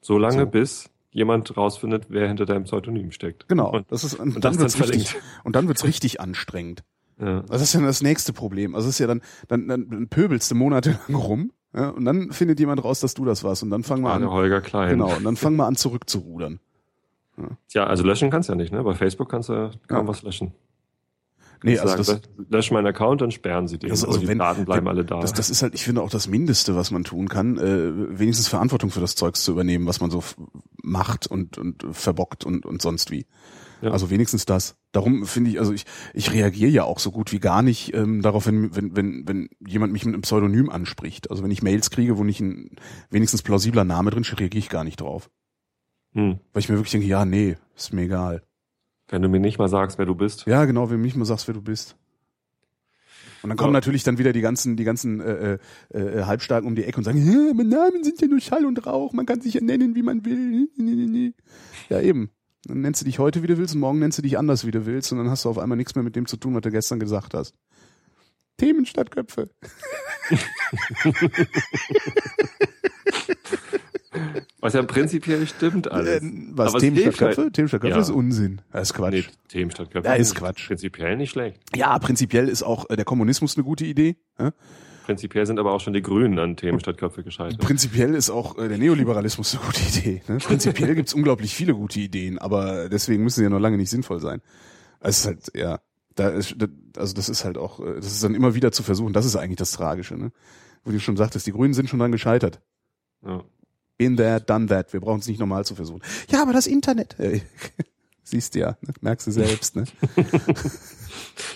[0.00, 0.46] So lange, So.
[0.46, 3.48] bis jemand rausfindet, wer hinter deinem Pseudonym steckt.
[3.48, 3.70] Genau.
[3.70, 5.44] Und, das ist und, und dann wird's richtig verlinkt.
[5.44, 6.82] und dann wird's richtig anstrengend.
[7.20, 7.42] Ja.
[7.42, 8.74] Das ist ja das nächste Problem.
[8.74, 12.58] Also es ist ja dann dann, dann, pöbelst du monatelang rum, ja, und dann findet
[12.60, 14.28] jemand raus, dass du das warst und dann fangen wir an.
[14.28, 14.90] Holger Klein.
[14.90, 16.60] Genau, und dann fangen wir an zurückzurudern.
[17.68, 18.82] Tja, also löschen kannst du ja nicht, ne?
[18.82, 20.08] Bei Facebook kannst du kaum Ja.
[20.08, 20.52] was löschen.
[21.62, 23.90] Nee, also sagen, das, lösch meinen Account, dann sperren sie den.
[23.90, 25.20] Also- Also, die wenn- Daten bleiben wenn- alle da.
[25.20, 28.48] Das, das ist halt, ich finde auch das Mindeste, was man tun kann, äh, wenigstens
[28.48, 30.22] Verantwortung für das Zeugs zu übernehmen, was man so
[30.82, 33.26] macht und, und verbockt und, und sonst wie.
[33.80, 33.90] Ja.
[33.90, 34.76] Also wenigstens das.
[34.92, 38.22] Darum finde ich, also ich, ich reagiere ja auch so gut wie gar nicht ähm,
[38.22, 41.30] darauf, wenn, wenn, wenn, wenn jemand mich mit einem Pseudonym anspricht.
[41.32, 42.76] Also wenn ich Mails kriege, wo nicht ein
[43.10, 45.30] wenigstens plausibler Name drin steht, reagiere ich gar nicht drauf.
[46.14, 46.38] hm.
[46.52, 48.42] Weil ich mir wirklich denke, ja, nee, ist mir egal.
[49.12, 50.46] Wenn du mir nicht mal sagst, wer du bist.
[50.46, 51.96] Ja, genau, wenn du mich mal sagst, wer du bist.
[53.42, 53.80] Und dann kommen Ja.
[53.80, 55.58] natürlich dann wieder die ganzen, die ganzen äh,
[55.92, 58.64] äh, äh, Halbstarken um die Ecke und sagen, "Hä, mein Namen sind ja nur Schall
[58.64, 61.34] und Rauch, man kann sich ja nennen, wie man will.
[61.90, 62.30] Ja, eben.
[62.64, 64.70] Dann nennst du dich heute, wie du willst, und morgen nennst du dich anders, wie
[64.70, 66.62] du willst, und dann hast du auf einmal nichts mehr mit dem zu tun, was
[66.62, 67.54] du gestern gesagt hast.
[68.56, 69.50] Themen statt Köpfe.
[74.62, 76.22] Was ja prinzipiell stimmt alles.
[76.22, 77.52] Äh, was, Aber Themen statt hilft halt- Köpfe?
[77.52, 78.00] Themen statt Köpfe Ja.
[78.00, 78.62] ist Unsinn.
[78.70, 79.12] Das ist Quatsch.
[79.12, 80.08] Nee, Themen statt Köpfe.
[80.08, 80.66] Ja, ist Quatsch.
[80.68, 81.60] Prinzipiell nicht schlecht.
[81.76, 84.16] Ja, prinzipiell ist auch äh, der Kommunismus eine gute Idee.
[84.38, 84.52] Ja?
[85.04, 87.58] Prinzipiell sind aber auch schon die Grünen an Themen statt Köpfe gescheitert.
[87.60, 90.22] Prinzipiell ist auch äh, der Neoliberalismus eine gute Idee.
[90.28, 90.38] Ne?
[90.38, 94.20] Prinzipiell gibt's unglaublich viele gute Ideen, aber deswegen müssen sie ja noch lange nicht sinnvoll
[94.20, 94.40] sein.
[95.00, 95.80] Es ist halt, ja,
[96.14, 96.54] da ist,
[96.96, 99.34] also das ist halt auch, äh, das ist dann immer wieder zu versuchen, das ist
[99.34, 100.30] eigentlich das Tragische, ne?
[100.84, 102.60] Wo du schon sagtest, die Grünen sind schon dran gescheitert.
[103.26, 103.42] Ja.
[103.98, 104.92] Been there, done that.
[104.92, 106.02] Wir brauchen es nicht normal zu versuchen.
[106.30, 107.18] Ja, aber das Internet.
[107.18, 107.40] Äh,
[108.22, 108.94] siehst du ja, ne?
[109.00, 109.84] merkst du selbst, ne?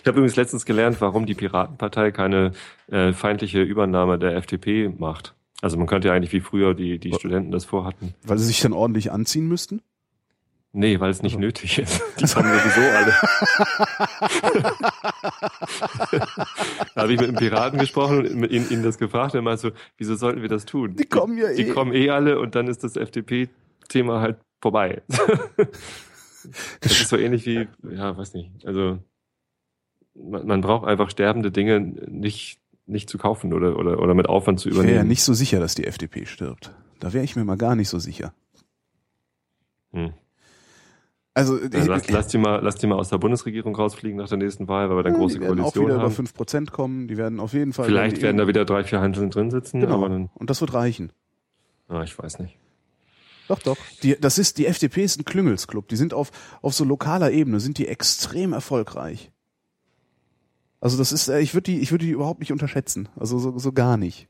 [0.00, 2.52] Ich habe übrigens letztens gelernt, warum die Piratenpartei keine
[2.86, 5.34] äh, feindliche Übernahme der FDP macht.
[5.62, 8.14] Also man könnte ja eigentlich wie früher die, die Studenten das vorhatten.
[8.22, 9.82] Weil sie sich dann ordentlich anziehen müssten.
[10.78, 12.02] Nee, weil es nicht nötig ist.
[12.20, 13.14] Die haben sowieso alle.
[16.94, 19.42] da habe ich mit einem Piraten gesprochen und mit ihnen, ihnen das gefragt und er
[19.42, 20.94] meinte so, wieso sollten wir das tun?
[20.94, 21.70] Die kommen ja Die eh.
[21.70, 25.00] kommen eh alle und dann ist das FDP-Thema halt vorbei.
[26.82, 28.98] das ist so ähnlich wie, ja, weiß nicht, also
[30.14, 34.60] man, man braucht einfach sterbende Dinge nicht, nicht zu kaufen oder, oder, oder mit Aufwand
[34.60, 35.04] zu Ich wäre übernehmen.
[35.04, 36.70] ja nicht so sicher, dass die FDP stirbt.
[37.00, 38.34] Da wäre ich mir mal gar nicht so sicher.
[39.92, 40.12] Hm.
[41.36, 44.38] Also Dann lass, lass, die mal, lass die mal aus der Bundesregierung rausfliegen nach der
[44.38, 46.26] nächsten Wahl, weil wir dann Ja, große die werden auch Koalition wieder über haben.
[46.64, 47.08] 5% kommen.
[47.08, 47.84] Die werden auf jeden Fall.
[47.84, 49.96] Vielleicht werden da wieder drei, vier Handeln drin sitzen, Genau.
[49.96, 51.12] aber dann, Und das wird reichen.
[51.88, 52.56] ah, ich weiß nicht.
[53.48, 53.76] Doch, doch.
[54.02, 55.88] Die, das ist, die FDP ist ein Klüngelsclub.
[55.88, 56.30] Die sind auf,
[56.62, 59.30] auf so lokaler Ebene, sind die extrem erfolgreich.
[60.80, 63.10] Also das ist, äh, ich würde die, ich würde die überhaupt nicht unterschätzen.
[63.14, 64.26] Also so, so gar nicht.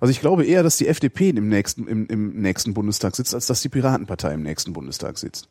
[0.00, 3.46] Also ich glaube eher, dass die FDP im nächsten, im, im nächsten Bundestag sitzt, als
[3.46, 5.50] dass die Piratenpartei im nächsten Bundestag sitzt.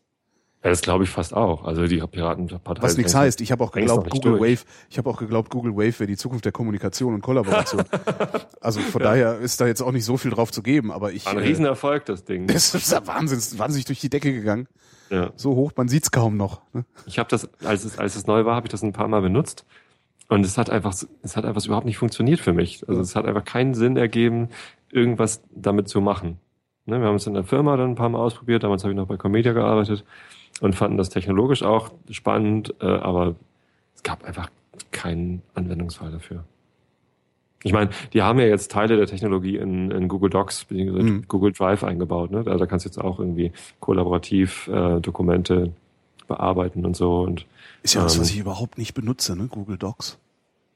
[0.63, 1.65] Ja, das glaube ich fast auch.
[1.65, 2.81] Also die Piratenpartei.
[2.81, 3.41] Was nichts heißt.
[3.41, 4.59] Ich habe auch geglaubt, Google durch.
[4.59, 7.83] Wave, ich habe auch geglaubt, Google Wave wäre die Zukunft der Kommunikation und Kollaboration.
[8.61, 11.27] also von daher ist da jetzt auch nicht so viel drauf zu geben, aber ich.
[11.27, 12.47] Ein äh, Riesenerfolg, das Ding.
[12.47, 14.67] das ist ja Wahnsinn, ist wahnsinnig durch die Decke gegangen.
[15.11, 15.31] Ja.
[15.35, 16.61] So hoch, man sieht's kaum noch.
[16.73, 16.85] Ne?
[17.05, 19.21] Ich habe das, als es, als es neu war, habe ich das ein paar Mal
[19.21, 19.63] benutzt.
[20.27, 22.83] Und es hat einfach, es hat einfach überhaupt nicht funktioniert für mich.
[22.89, 24.49] Also es hat einfach keinen Sinn ergeben,
[24.91, 26.39] irgendwas damit zu machen.
[26.85, 28.63] Ne, wir haben es in der Firma dann ein paar Mal ausprobiert.
[28.63, 30.03] Damals habe ich noch bei Comedia gearbeitet
[30.61, 33.35] und fanden das technologisch auch spannend, äh, aber
[33.95, 34.49] es gab einfach
[34.91, 36.43] keinen Anwendungsfall dafür.
[37.63, 41.01] Ich meine, die haben ja jetzt Teile der Technologie in, in Google Docs bzw.
[41.01, 41.23] Mhm.
[41.27, 42.31] Google Drive eingebaut.
[42.31, 42.43] Ne?
[42.43, 45.73] Da, da kannst du jetzt auch irgendwie kollaborativ äh, Dokumente
[46.27, 47.21] bearbeiten und so.
[47.21, 47.45] Und
[47.81, 48.21] Ist ja was, Ähm.
[48.21, 49.47] was ich überhaupt nicht benutze, ne?
[49.47, 50.19] Google Docs.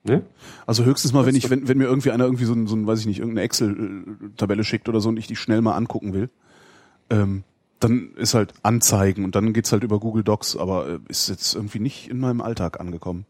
[0.03, 0.23] ne?
[0.65, 2.87] Also höchstens mal, wenn ich, wenn, wenn mir irgendwie einer irgendwie so ein, so ein,
[2.87, 6.29] weiß ich nicht, irgendeine Excel-Tabelle schickt oder so und ich die schnell mal angucken will,
[7.11, 7.43] ähm,
[7.83, 11.55] dann ist halt Anzeigen und dann geht's halt über Google Docs, aber äh, ist jetzt
[11.55, 13.25] irgendwie nicht in meinem Alltag angekommen.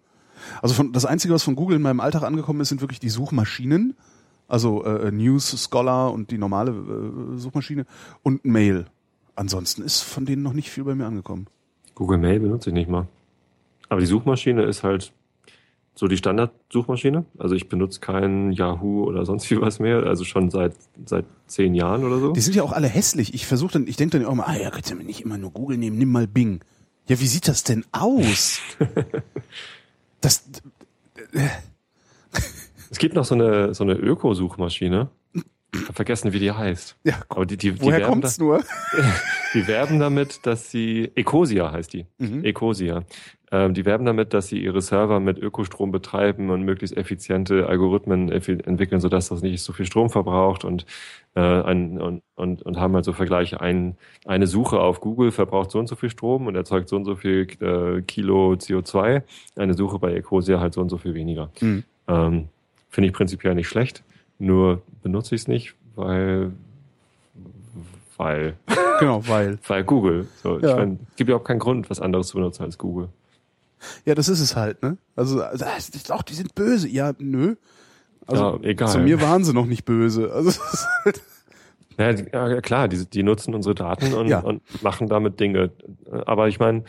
[0.62, 3.10] Also von, das Einzige, was von Google in meinem Alltag angekommen ist, sind wirklich die
[3.10, 3.96] Suchmaschinen,
[4.48, 7.86] also äh, News Scholar und die normale äh, Suchmaschine
[8.24, 8.86] und Mail.
[9.36, 11.48] Ansonsten ist von denen noch nicht viel bei mir angekommen.
[11.96, 13.08] Google Mail benutze ich nicht mal.
[13.90, 15.14] Aber die Suchmaschine ist halt
[15.94, 17.26] so die Standard-Suchmaschine.
[17.38, 20.04] Also ich benutze kein Yahoo oder sonst wie was mehr.
[20.04, 20.74] Also schon seit
[21.06, 22.32] seit zehn Jahren oder so.
[22.32, 23.34] Die sind ja auch alle hässlich.
[23.34, 25.38] Ich versuche dann, ich denke dann auch mal, ah ja, kannst du mir nicht immer
[25.38, 26.62] nur Google nehmen, nimm mal Bing.
[27.08, 28.60] Ja, wie sieht das denn aus?
[30.22, 30.50] das,
[32.90, 35.10] Es gibt noch so eine so eine Öko-Suchmaschine.
[35.74, 36.98] Ich hab vergessen, wie die heißt.
[37.04, 38.64] ja, Aber die, die, die, woher kommt's nur?
[39.54, 42.06] die werben damit, dass sie Ecosia heißt die.
[42.18, 42.44] Mhm.
[42.44, 43.04] Ecosia.
[43.54, 48.30] Ähm, die werben damit, dass sie ihre Server mit Ökostrom betreiben und möglichst effiziente Algorithmen
[48.30, 50.86] entwickeln, sodass das nicht so viel Strom verbraucht und,
[51.36, 53.60] äh, ein, und, und, und haben halt so Vergleiche.
[53.60, 57.04] Ein, eine Suche auf Google verbraucht so und so viel Strom und erzeugt so und
[57.04, 59.24] so viel äh, Kilo CO2.
[59.58, 61.52] Eine Suche bei Ecosia halt so und so viel weniger.
[61.60, 61.84] Mhm.
[62.08, 62.48] Ähm,
[62.90, 64.04] Finde ich prinzipiell nicht schlecht,
[64.42, 66.52] nur benutze ich es nicht, weil
[68.18, 68.56] weil
[69.00, 69.58] Genau, weil.
[69.68, 70.28] weil Google.
[70.44, 70.70] So, Ja.
[70.72, 73.10] ich mein, es gibt überhaupt keinen Grund, was anderes zu benutzen als Google.
[74.06, 74.98] Ja, das ist es halt, ne?
[75.16, 76.88] Also, also das ist auch, die sind böse.
[76.88, 77.56] Ja, nö.
[78.28, 78.90] Also, ja, egal.
[78.90, 80.32] zu mir waren sie noch nicht böse.
[80.32, 80.88] Also, es ist
[81.98, 84.42] halt, ja, ja, klar, die, die nutzen unsere Daten und, Ja.
[84.42, 85.72] und machen damit Dinge.
[86.28, 86.84] Aber ich meine,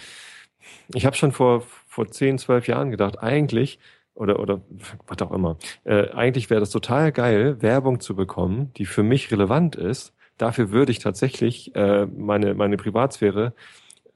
[0.95, 3.79] ich habe schon vor, vor 10, 12 Jahren gedacht, eigentlich,
[4.15, 4.61] oder, oder
[5.07, 9.31] was auch immer, äh, eigentlich wäre das total geil, Werbung zu bekommen, die für mich
[9.31, 10.13] relevant ist.
[10.39, 13.55] Dafür würde ich tatsächlich äh, meine, meine Privatsphäre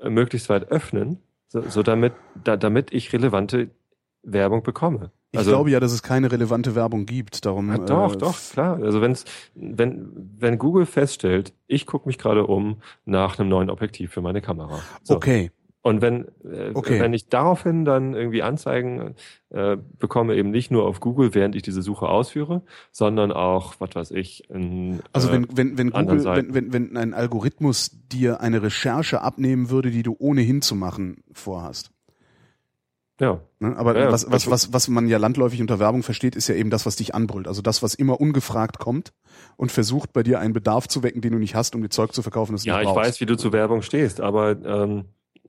[0.00, 1.18] äh, möglichst weit öffnen,
[1.48, 3.70] so, so damit, da, damit ich relevante
[4.22, 5.12] Werbung bekomme.
[5.32, 7.44] Ich Also- glaube ja, dass es keine relevante Werbung gibt.
[7.44, 7.68] Darum.
[7.70, 8.80] Ja, doch, äh, doch, klar.
[8.82, 9.24] Also wenn's,
[9.54, 14.40] wenn, wenn Google feststellt, ich gucke mich gerade um nach einem neuen Objektiv für meine
[14.40, 14.80] Kamera.
[15.02, 15.16] So.
[15.16, 15.50] Okay.
[15.86, 16.98] Und wenn, äh, Okay.
[16.98, 19.14] wenn ich daraufhin dann irgendwie Anzeigen
[19.50, 23.94] äh, bekomme, eben nicht nur auf Google, während ich diese Suche ausführe, sondern auch, was
[23.94, 28.40] weiß ich, in, Also äh, wenn, wenn, wenn Google, wenn, wenn, wenn ein Algorithmus dir
[28.40, 31.92] eine Recherche abnehmen würde, die du ohnehin zu machen vorhast.
[33.20, 33.74] ja, Ne?
[33.76, 36.56] Aber Ja, was, was, also- was, was man ja landläufig unter Werbung versteht, ist ja
[36.56, 37.46] eben das, was dich anbrüllt.
[37.48, 39.12] Also das, was immer ungefragt kommt
[39.56, 42.12] und versucht bei dir einen Bedarf zu wecken, den du nicht hast, um dir Zeug
[42.12, 43.08] zu verkaufen, das du ja, nicht ich brauchst.
[43.08, 45.04] weiß, wie du zu Werbung stehst, aber ähm, äh,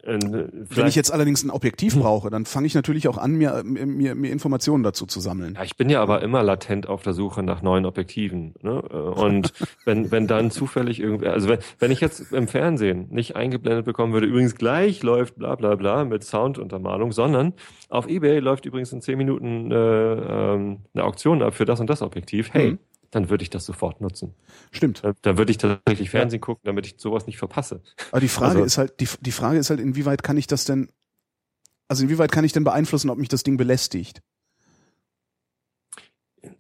[0.08, 4.16] Wenn ich jetzt allerdings ein Objektiv brauche, dann fange ich natürlich auch an, mir, mir,
[4.16, 5.55] mir Informationen dazu zu sammeln.
[5.55, 8.55] Ja, ich bin ja aber immer latent auf der Suche nach neuen Objektiven.
[8.62, 8.82] Ne?
[8.89, 9.53] Äh, Und
[9.86, 14.14] wenn, wenn dann zufällig irgendwie, also wenn, wenn ich jetzt im Fernsehen nicht eingeblendet bekommen
[14.14, 17.53] würde, übrigens gleich läuft bla bla bla mit Sounduntermalung, sondern
[17.89, 21.89] auf Ebay läuft übrigens in zehn Minuten äh, ähm, eine Auktion ab für das und
[21.89, 22.80] das Objektiv, hey, Mhm.
[23.12, 24.34] Dann würde ich das sofort nutzen.
[24.72, 25.03] Stimmt.
[25.03, 27.82] Dann, dann würde ich tatsächlich Fernsehen gucken, damit ich sowas nicht verpasse.
[28.12, 30.66] Aber die Frage Also- ist halt, die, die Frage ist halt, inwieweit kann ich das
[30.66, 30.89] denn,
[31.88, 34.22] also inwieweit kann ich denn beeinflussen, ob mich das Ding belästigt?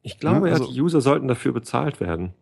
[0.01, 2.33] Ich glaube, Ja, ja, also- die User sollten dafür bezahlt werden,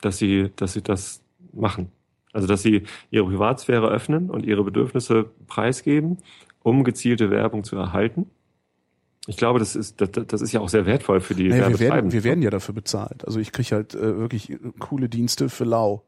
[0.00, 1.92] dass sie, dass sie das machen.
[2.32, 6.18] Also, dass sie ihre Privatsphäre öffnen und ihre Bedürfnisse preisgeben,
[6.62, 8.30] um gezielte Werbung zu erhalten.
[9.26, 11.78] Ich glaube, das ist, das, das ist ja auch sehr wertvoll für die Naja, wir,
[11.78, 13.26] werden, wir werden ja dafür bezahlt.
[13.26, 16.04] Also ich kriege halt äh, wirklich coole Dienste für lau.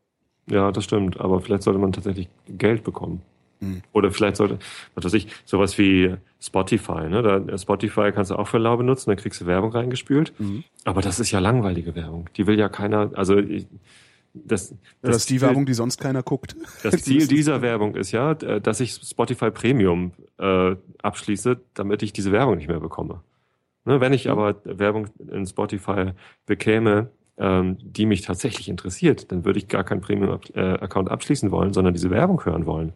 [0.51, 1.21] Ja, das stimmt.
[1.21, 3.23] Aber vielleicht sollte man tatsächlich Geld bekommen.
[3.61, 3.83] Hm.
[3.93, 4.59] Oder vielleicht sollte,
[4.95, 7.23] was weiß ich, sowas wie Spotify, ne?
[7.23, 10.33] Da, Spotify kannst du auch für lau benutzen, dann kriegst du Werbung reingespült.
[10.39, 10.65] Mhm.
[10.85, 12.29] Aber das ist ja langweilige Werbung.
[12.37, 13.67] Die will ja keiner, also ich,
[14.35, 16.57] das, Das, ist die Ziel- Werbung, die sonst keiner guckt.
[16.83, 22.13] Das Ziel dieser Werbung ist ja, äh, dass ich Spotify Premium äh, abschließe, damit ich
[22.13, 23.21] diese Werbung nicht mehr bekomme.
[23.85, 24.31] Ne, wenn ich Mhm.
[24.33, 26.13] aber Werbung in Spotify
[26.47, 31.93] bekäme, ähm, die mich tatsächlich interessiert, dann würde ich gar keinen Premium-Account abschließen wollen, sondern
[31.95, 32.93] diese Werbung hören wollen.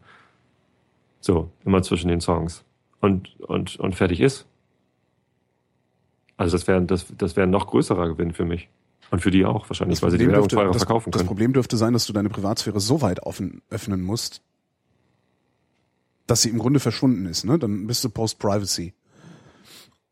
[1.21, 2.65] So, immer zwischen den Songs.
[3.01, 4.47] Und, und, und fertig ist.
[6.37, 8.69] Also das wäre das, das wäre ein noch größerer Gewinn für mich.
[9.11, 11.29] Und für die auch wahrscheinlich, weil sie die Werbung teurer das, verkaufen das können.
[11.29, 14.43] Problem dürfte sein, dass du deine Privatsphäre so weit offen, öffnen musst,
[16.27, 17.45] dass sie im Grunde verschwunden ist.
[17.45, 17.59] Ne?
[17.59, 18.95] Dann bist du Post-Privacy.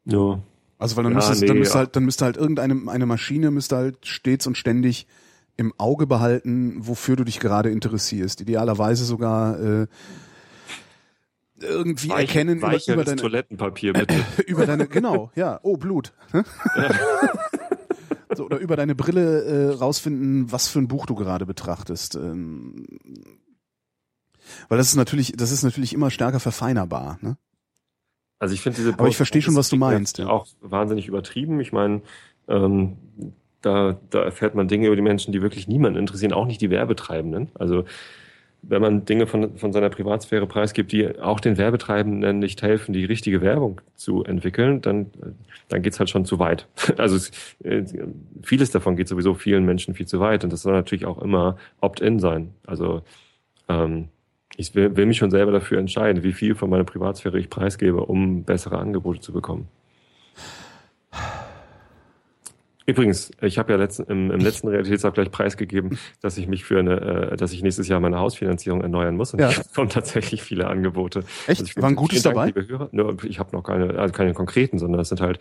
[0.04, 0.40] Ja.
[0.78, 1.78] Also weil dann Ja, müsste, nee, dann müsste ja.
[1.80, 5.06] halt, dann müsste halt irgendeine eine Maschine müsste halt stets und ständig
[5.56, 8.40] im Auge behalten, wofür du dich gerade interessierst.
[8.40, 9.86] Idealerweise sogar äh,
[11.60, 14.14] irgendwie Weich- erkennen über, über deine Toilettenpapier bitte.
[14.46, 16.44] über deine genau ja oh Blut ne?
[18.34, 22.14] So, oder über deine Brille äh, rausfinden, was für ein Buch du gerade betrachtest.
[22.16, 22.86] Ähm,
[24.68, 27.18] weil das ist natürlich das ist natürlich immer stärker verfeinerbar.
[27.22, 27.36] Ne?
[28.38, 30.26] Also ich finde diese Aber ich verstehe schon, was du Post- meinst, ja.
[30.26, 31.60] Auch wahnsinnig übertrieben.
[31.60, 32.02] Ich meine,
[32.48, 32.96] ähm,
[33.62, 36.70] da, da erfährt man Dinge über die Menschen, die wirklich niemanden interessieren, auch nicht die
[36.70, 37.50] Werbetreibenden.
[37.54, 37.84] Also
[38.68, 43.04] wenn man Dinge von, von seiner Privatsphäre preisgibt, die auch den Werbetreibenden nicht helfen, die
[43.04, 45.10] richtige Werbung zu entwickeln, dann,
[45.68, 46.66] dann geht's halt schon zu weit.
[46.98, 47.30] Also es,
[47.64, 47.84] äh,
[48.42, 51.56] vieles davon geht sowieso vielen Menschen viel zu weit und das soll natürlich auch immer
[51.80, 52.54] opt-in sein.
[52.66, 53.02] Also
[53.68, 54.08] ähm,
[54.56, 58.00] ich will, will mich schon selber dafür entscheiden, wie viel von meiner Privatsphäre ich preisgebe,
[58.04, 59.68] um bessere Angebote zu bekommen.
[62.86, 67.00] Übrigens, ich habe ja letzten, im, im letzten Realitätsabgleich preisgegeben, dass ich mich für eine,
[67.32, 69.32] äh, dass ich nächstes Jahr meine Hausfinanzierung erneuern muss.
[69.32, 69.48] Und Ja.
[69.48, 71.20] es kommen tatsächlich viele Angebote.
[71.46, 71.60] Echt?
[71.60, 72.88] Also ich- War ein gutes Dank, dabei?
[72.92, 75.38] Nur, ich habe noch keine, also keine konkreten, sondern es sind halt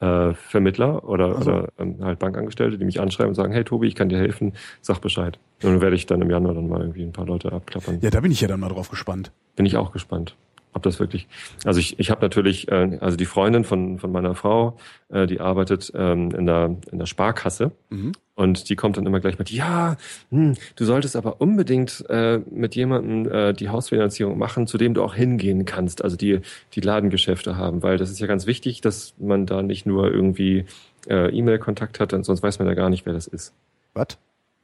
[0.00, 1.50] äh, Vermittler oder, Ach so.
[1.50, 4.54] oder ähm, halt Bankangestellte, die mich anschreiben und sagen, hey Tobi, ich kann dir helfen,
[4.80, 5.38] sag Bescheid.
[5.62, 7.98] Und dann werde ich dann im Januar dann mal irgendwie ein paar Leute abklappern.
[8.00, 9.30] Ja, da bin ich ja dann mal drauf gespannt.
[9.56, 10.36] Bin ich auch gespannt,
[10.72, 11.26] ob das wirklich.
[11.64, 15.40] Also ich, ich habe natürlich, äh, also die Freundin von, von meiner Frau, äh, die
[15.40, 18.12] arbeitet ähm, in, der, in der Sparkasse Mhm.
[18.36, 19.96] und die kommt dann immer gleich mit, ja,
[20.30, 25.02] hm, du solltest aber unbedingt äh, mit jemandem äh, die Hausfinanzierung machen, zu dem du
[25.02, 26.40] auch hingehen kannst, also die,
[26.74, 30.66] die Ladengeschäfte haben, weil das ist ja ganz wichtig, dass man da nicht nur irgendwie
[31.08, 33.52] äh, E-Mail-Kontakt hat, denn sonst weiß man ja gar nicht, wer das ist.
[33.94, 34.18] Was?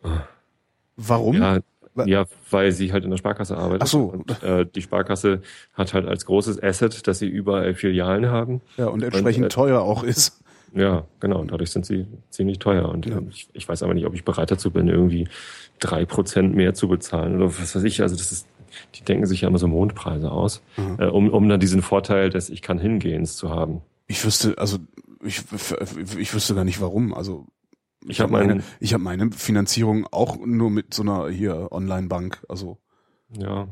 [0.04, 0.20] Ah.
[0.96, 1.36] Warum?
[1.36, 1.58] Ja,
[2.04, 3.82] ja, weil sie halt in der Sparkasse arbeitet.
[3.84, 4.04] Ach so.
[4.04, 5.40] Und, äh, die Sparkasse
[5.74, 8.60] hat halt als großes Asset, dass sie überall Filialen haben.
[8.76, 10.42] Ja, und entsprechend Und, äh, teuer auch ist.
[10.74, 11.40] Ja, genau.
[11.40, 12.88] Und dadurch sind sie ziemlich teuer.
[12.90, 13.16] Und Ja.
[13.18, 15.28] ähm, ich, ich weiß aber nicht, ob ich bereit dazu bin, irgendwie
[15.78, 18.02] drei Prozent mehr zu bezahlen oder was weiß ich.
[18.02, 18.46] Also das ist,
[18.94, 20.96] die denken sich ja immer so Mondpreise aus, Mhm.
[20.98, 23.80] äh, um, um dann diesen Vorteil des Ich kann hingehens zu haben.
[24.06, 24.78] Ich wüsste, also
[25.24, 25.42] ich,
[26.18, 27.14] ich wüsste gar nicht warum.
[27.14, 27.46] Also
[28.08, 32.44] Ich habe meine, ich habe meine Finanzierung auch nur mit so einer hier Online-Bank.
[32.48, 32.78] Also
[33.30, 33.68] ja,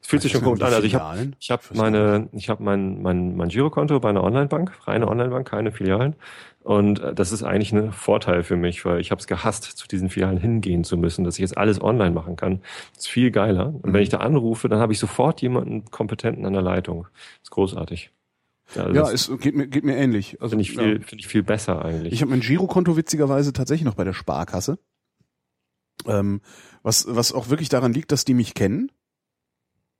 [0.00, 0.72] Es fühlt sich schon komisch an.
[0.72, 4.00] Also ich habe ich hab Ich weiß gar meine, ich habe mein, mein, mein Girokonto
[4.00, 6.16] bei einer Online-Bank, reine Online-Bank, keine Filialen.
[6.62, 9.86] Und äh, das ist eigentlich ein Vorteil für mich, weil ich habe es gehasst, zu
[9.88, 12.60] diesen Filialen hingehen zu müssen, dass ich jetzt alles online machen kann.
[12.94, 13.68] Das ist viel geiler.
[13.82, 13.92] Und Mhm.
[13.92, 17.04] wenn ich da anrufe, dann habe ich sofort jemanden Kompetenten an der Leitung.
[17.04, 18.10] Das ist großartig.
[18.76, 20.40] Also Ja, es geht mir, geht mir ähnlich.
[20.40, 20.82] Also finde ich ja.
[20.82, 22.12] viel, finde ich viel besser eigentlich.
[22.12, 24.78] Ich habe mein Girokonto witzigerweise tatsächlich noch bei der Sparkasse.
[26.06, 26.40] Ähm,
[26.82, 28.92] was, was auch wirklich daran liegt, dass die mich kennen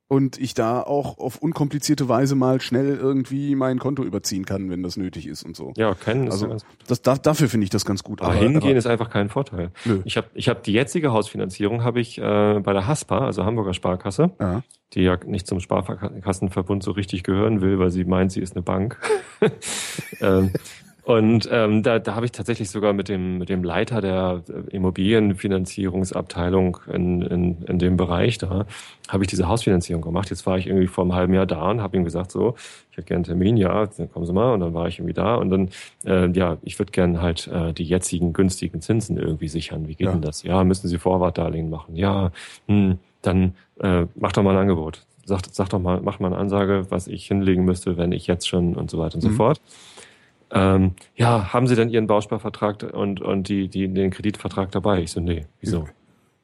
[0.08, 4.82] und ich da auch auf unkomplizierte Weise mal schnell irgendwie mein Konto überziehen kann, wenn
[4.82, 5.74] das nötig ist und so.
[5.76, 6.56] ja, kennen Also,
[6.86, 8.22] Das, da, dafür finde ich das ganz gut.
[8.22, 9.70] Aber, hingehen ist einfach kein Vorteil.
[9.84, 10.00] Nö.
[10.04, 13.74] Ich habe ich hab die jetzige Hausfinanzierung habe ich äh, bei der HASPA, also Hamburger
[13.74, 14.62] Sparkasse, ja.
[14.94, 18.62] die ja nicht zum Sparkassenverbund so richtig gehören will, weil sie meint, sie ist eine
[18.62, 18.98] Bank.
[20.20, 20.52] ähm,
[21.08, 24.76] und ähm, da, da habe ich tatsächlich sogar mit dem, mit dem Leiter der äh,
[24.76, 28.66] Immobilienfinanzierungsabteilung in, in, in dem Bereich da,
[29.08, 30.28] habe ich diese Hausfinanzierung gemacht.
[30.28, 32.56] Jetzt war ich irgendwie vor einem halben Jahr da und habe ihm gesagt, so,
[32.90, 34.52] ich hätte gerne einen Termin, ja, dann kommen Sie mal.
[34.52, 35.70] Und dann war ich irgendwie da und dann,
[36.04, 39.88] äh, ja, ich würde gerne halt äh, die jetzigen günstigen Zinsen irgendwie sichern.
[39.88, 40.12] Wie geht Ja.
[40.12, 40.42] denn das?
[40.42, 41.96] Ja, müssen Sie Vorwartdarlehen machen?
[41.96, 42.32] Ja,
[42.66, 45.06] hm, dann äh, mach doch mal ein Angebot.
[45.24, 48.46] Sag, sag doch mal, mach mal eine Ansage, was ich hinlegen müsste, wenn ich jetzt
[48.46, 49.36] schon und so weiter und so Mhm.
[49.36, 49.60] fort.
[50.50, 55.02] Ähm, ja, haben Sie denn Ihren Bausparvertrag und, und die, die, den Kreditvertrag dabei?
[55.02, 55.86] Ich so, nee, wieso?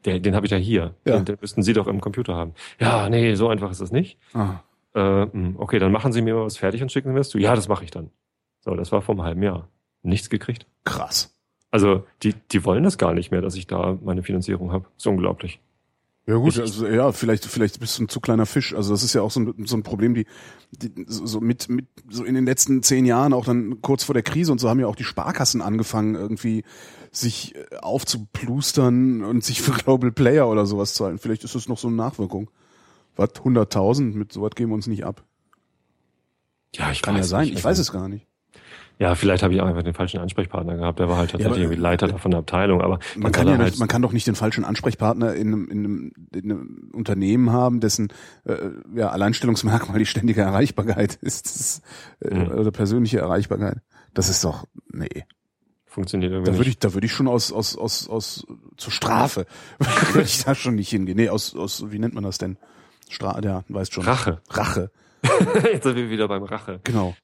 [0.04, 0.94] Der, den habe ich ja hier.
[1.06, 1.16] Ja.
[1.16, 2.52] Den, den müssten Sie doch im Computer haben.
[2.78, 4.18] Ja, nee, so einfach ist das nicht.
[4.34, 4.60] Ah.
[4.94, 7.30] Äh, hm, okay, dann machen Sie mir mal was fertig und schicken Sie mir das
[7.30, 7.38] zu.
[7.38, 8.10] Ja, das mache ich dann.
[8.60, 9.68] So, das war vor einem halben Jahr.
[10.02, 10.66] Nichts gekriegt.
[10.84, 11.34] Krass.
[11.70, 14.86] Also die, die wollen das gar nicht mehr, dass ich da meine Finanzierung habe.
[14.96, 15.60] Ist unglaublich.
[16.26, 18.74] Ja gut, also ja, vielleicht vielleicht bist du ein zu kleiner Fisch.
[18.74, 20.26] Also das ist ja auch so ein, so ein Problem, die,
[20.72, 24.22] die so mit mit so in den letzten zehn Jahren auch dann kurz vor der
[24.22, 26.64] Krise und so haben ja auch die Sparkassen angefangen irgendwie
[27.10, 31.18] sich äh, aufzuplustern und sich für Global Player oder sowas zu halten.
[31.18, 32.50] Vielleicht ist das noch so eine Nachwirkung.
[33.16, 35.22] Was 100.000 mit sowas geben wir uns nicht ab.
[36.74, 37.44] Ja, ich Kann ja sein.
[37.46, 37.58] nicht.
[37.58, 38.26] Ich weiß es gar nicht.
[38.98, 41.00] Ja, vielleicht habe ich auch einfach den falschen Ansprechpartner gehabt.
[41.00, 42.80] Der war halt tatsächlich aber- irgendwie Leiter da von der Abteilung.
[42.80, 45.78] Aber Man kann ja nicht, man kann doch nicht den falschen Ansprechpartner in einem, in
[45.84, 48.12] einem, in einem Unternehmen haben, dessen
[48.44, 48.54] äh,
[48.94, 51.82] ja, Alleinstellungsmerkmal die ständige Erreichbarkeit ist, das ist
[52.20, 52.52] äh, Mhm.
[52.52, 53.78] oder persönliche Erreichbarkeit.
[54.14, 55.24] Das ist doch nee.
[55.86, 59.46] funktioniert irgendwie Da würde ich, da würde ich schon aus aus aus aus zur Strafe
[60.12, 61.16] würde ich da schon nicht hingehen.
[61.16, 62.58] Nee, aus aus wie nennt man das denn?
[63.08, 64.04] Stra ja, weißt schon.
[64.04, 64.40] Rache.
[64.50, 64.90] Rache.
[65.72, 66.80] Jetzt sind wir wieder beim Rache.
[66.84, 67.14] Genau.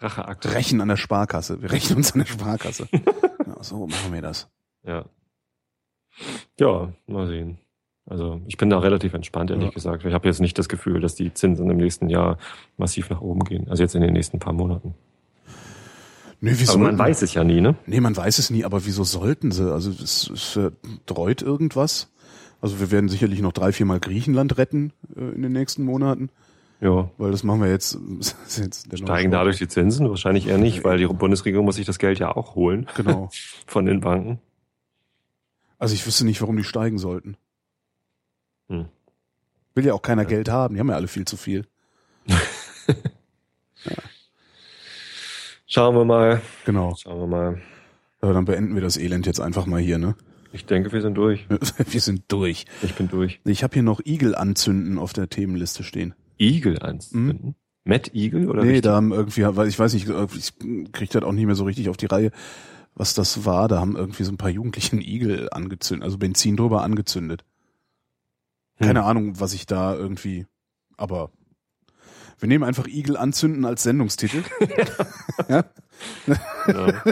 [0.00, 0.54] Racheakt.
[0.54, 1.60] Rächen an der Sparkasse.
[1.62, 2.88] Wir rächen uns an der Sparkasse.
[2.92, 4.48] ja, so machen wir das.
[4.84, 5.04] Ja.
[6.58, 7.58] Ja, mal sehen.
[8.06, 9.70] Also ich bin da relativ entspannt, ehrlich Ja.
[9.70, 10.04] gesagt.
[10.04, 12.38] Ich habe jetzt nicht das Gefühl, dass die Zinsen im nächsten Jahr
[12.76, 13.68] massiv nach oben gehen.
[13.68, 14.94] Also jetzt in den nächsten paar Monaten.
[16.40, 16.72] Nee, wieso?
[16.72, 17.76] Aber man weiß es ja nie, ne?
[17.86, 19.70] Nee, man weiß es nie, aber wieso sollten sie?
[19.72, 20.58] Also es, es
[21.06, 22.10] dreut irgendwas.
[22.62, 26.30] Also wir werden sicherlich noch drei, viermal Griechenland retten äh, in den nächsten Monaten,
[26.80, 27.10] Ja.
[27.18, 27.98] weil das machen wir jetzt.
[28.48, 30.08] Jetzt Steigen dadurch die Zinsen?
[30.08, 33.28] Wahrscheinlich eher nicht, weil die Bundesregierung muss sich das Geld ja auch holen Genau.
[33.66, 34.40] von den Banken.
[35.78, 37.36] Also ich wüsste nicht, warum die steigen sollten.
[38.68, 38.86] Hm.
[39.74, 40.74] Will ja auch keiner Geld haben.
[40.74, 41.66] Die haben ja alle viel zu viel.
[45.66, 46.42] Schauen wir mal.
[46.64, 46.94] Genau.
[46.96, 47.62] Schauen wir mal.
[48.20, 50.16] Aber dann beenden wir das Elend jetzt einfach mal hier, ne?
[50.52, 51.46] Ich denke, wir sind durch.
[51.48, 52.64] Wir sind durch.
[52.82, 53.40] Ich bin durch.
[53.44, 56.14] Ich habe hier noch Igel anzünden auf der Themenliste stehen.
[56.40, 57.54] Igel anzünden.
[57.84, 58.68] Matt Igel oder Mhm.
[58.70, 61.88] nee, da haben irgendwie, ich weiß nicht, ich krieg das auch nicht mehr so richtig
[61.88, 62.30] auf die Reihe,
[62.94, 63.68] was das war.
[63.68, 67.44] Da haben irgendwie so ein paar Jugendliche einen Igel angezündet, also Benzin drüber angezündet.
[68.78, 69.06] Keine Hm.
[69.06, 70.46] Ahnung, was ich da irgendwie,
[70.96, 71.30] aber
[72.38, 74.42] wir nehmen einfach Igel anzünden als Sendungstitel.
[75.48, 75.64] ja?
[76.66, 77.02] Ja.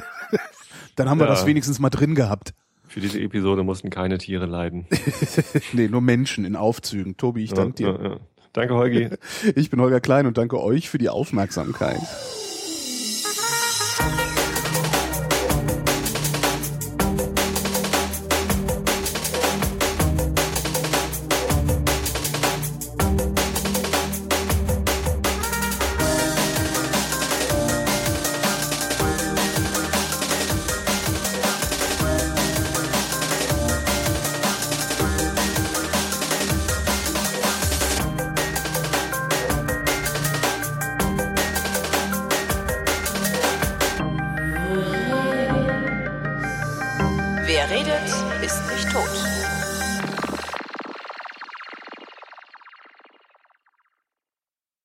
[0.97, 1.33] Dann haben wir Ja.
[1.33, 2.55] das wenigstens mal drin gehabt.
[2.87, 4.87] Für diese Episode mussten keine Tiere leiden.
[5.75, 7.17] nee, nur Menschen in Aufzügen.
[7.19, 8.21] Tobi, ich danke dir.
[8.59, 9.09] Danke, Holgi.
[9.55, 12.01] Ich bin Holger Klein und danke euch für die Aufmerksamkeit.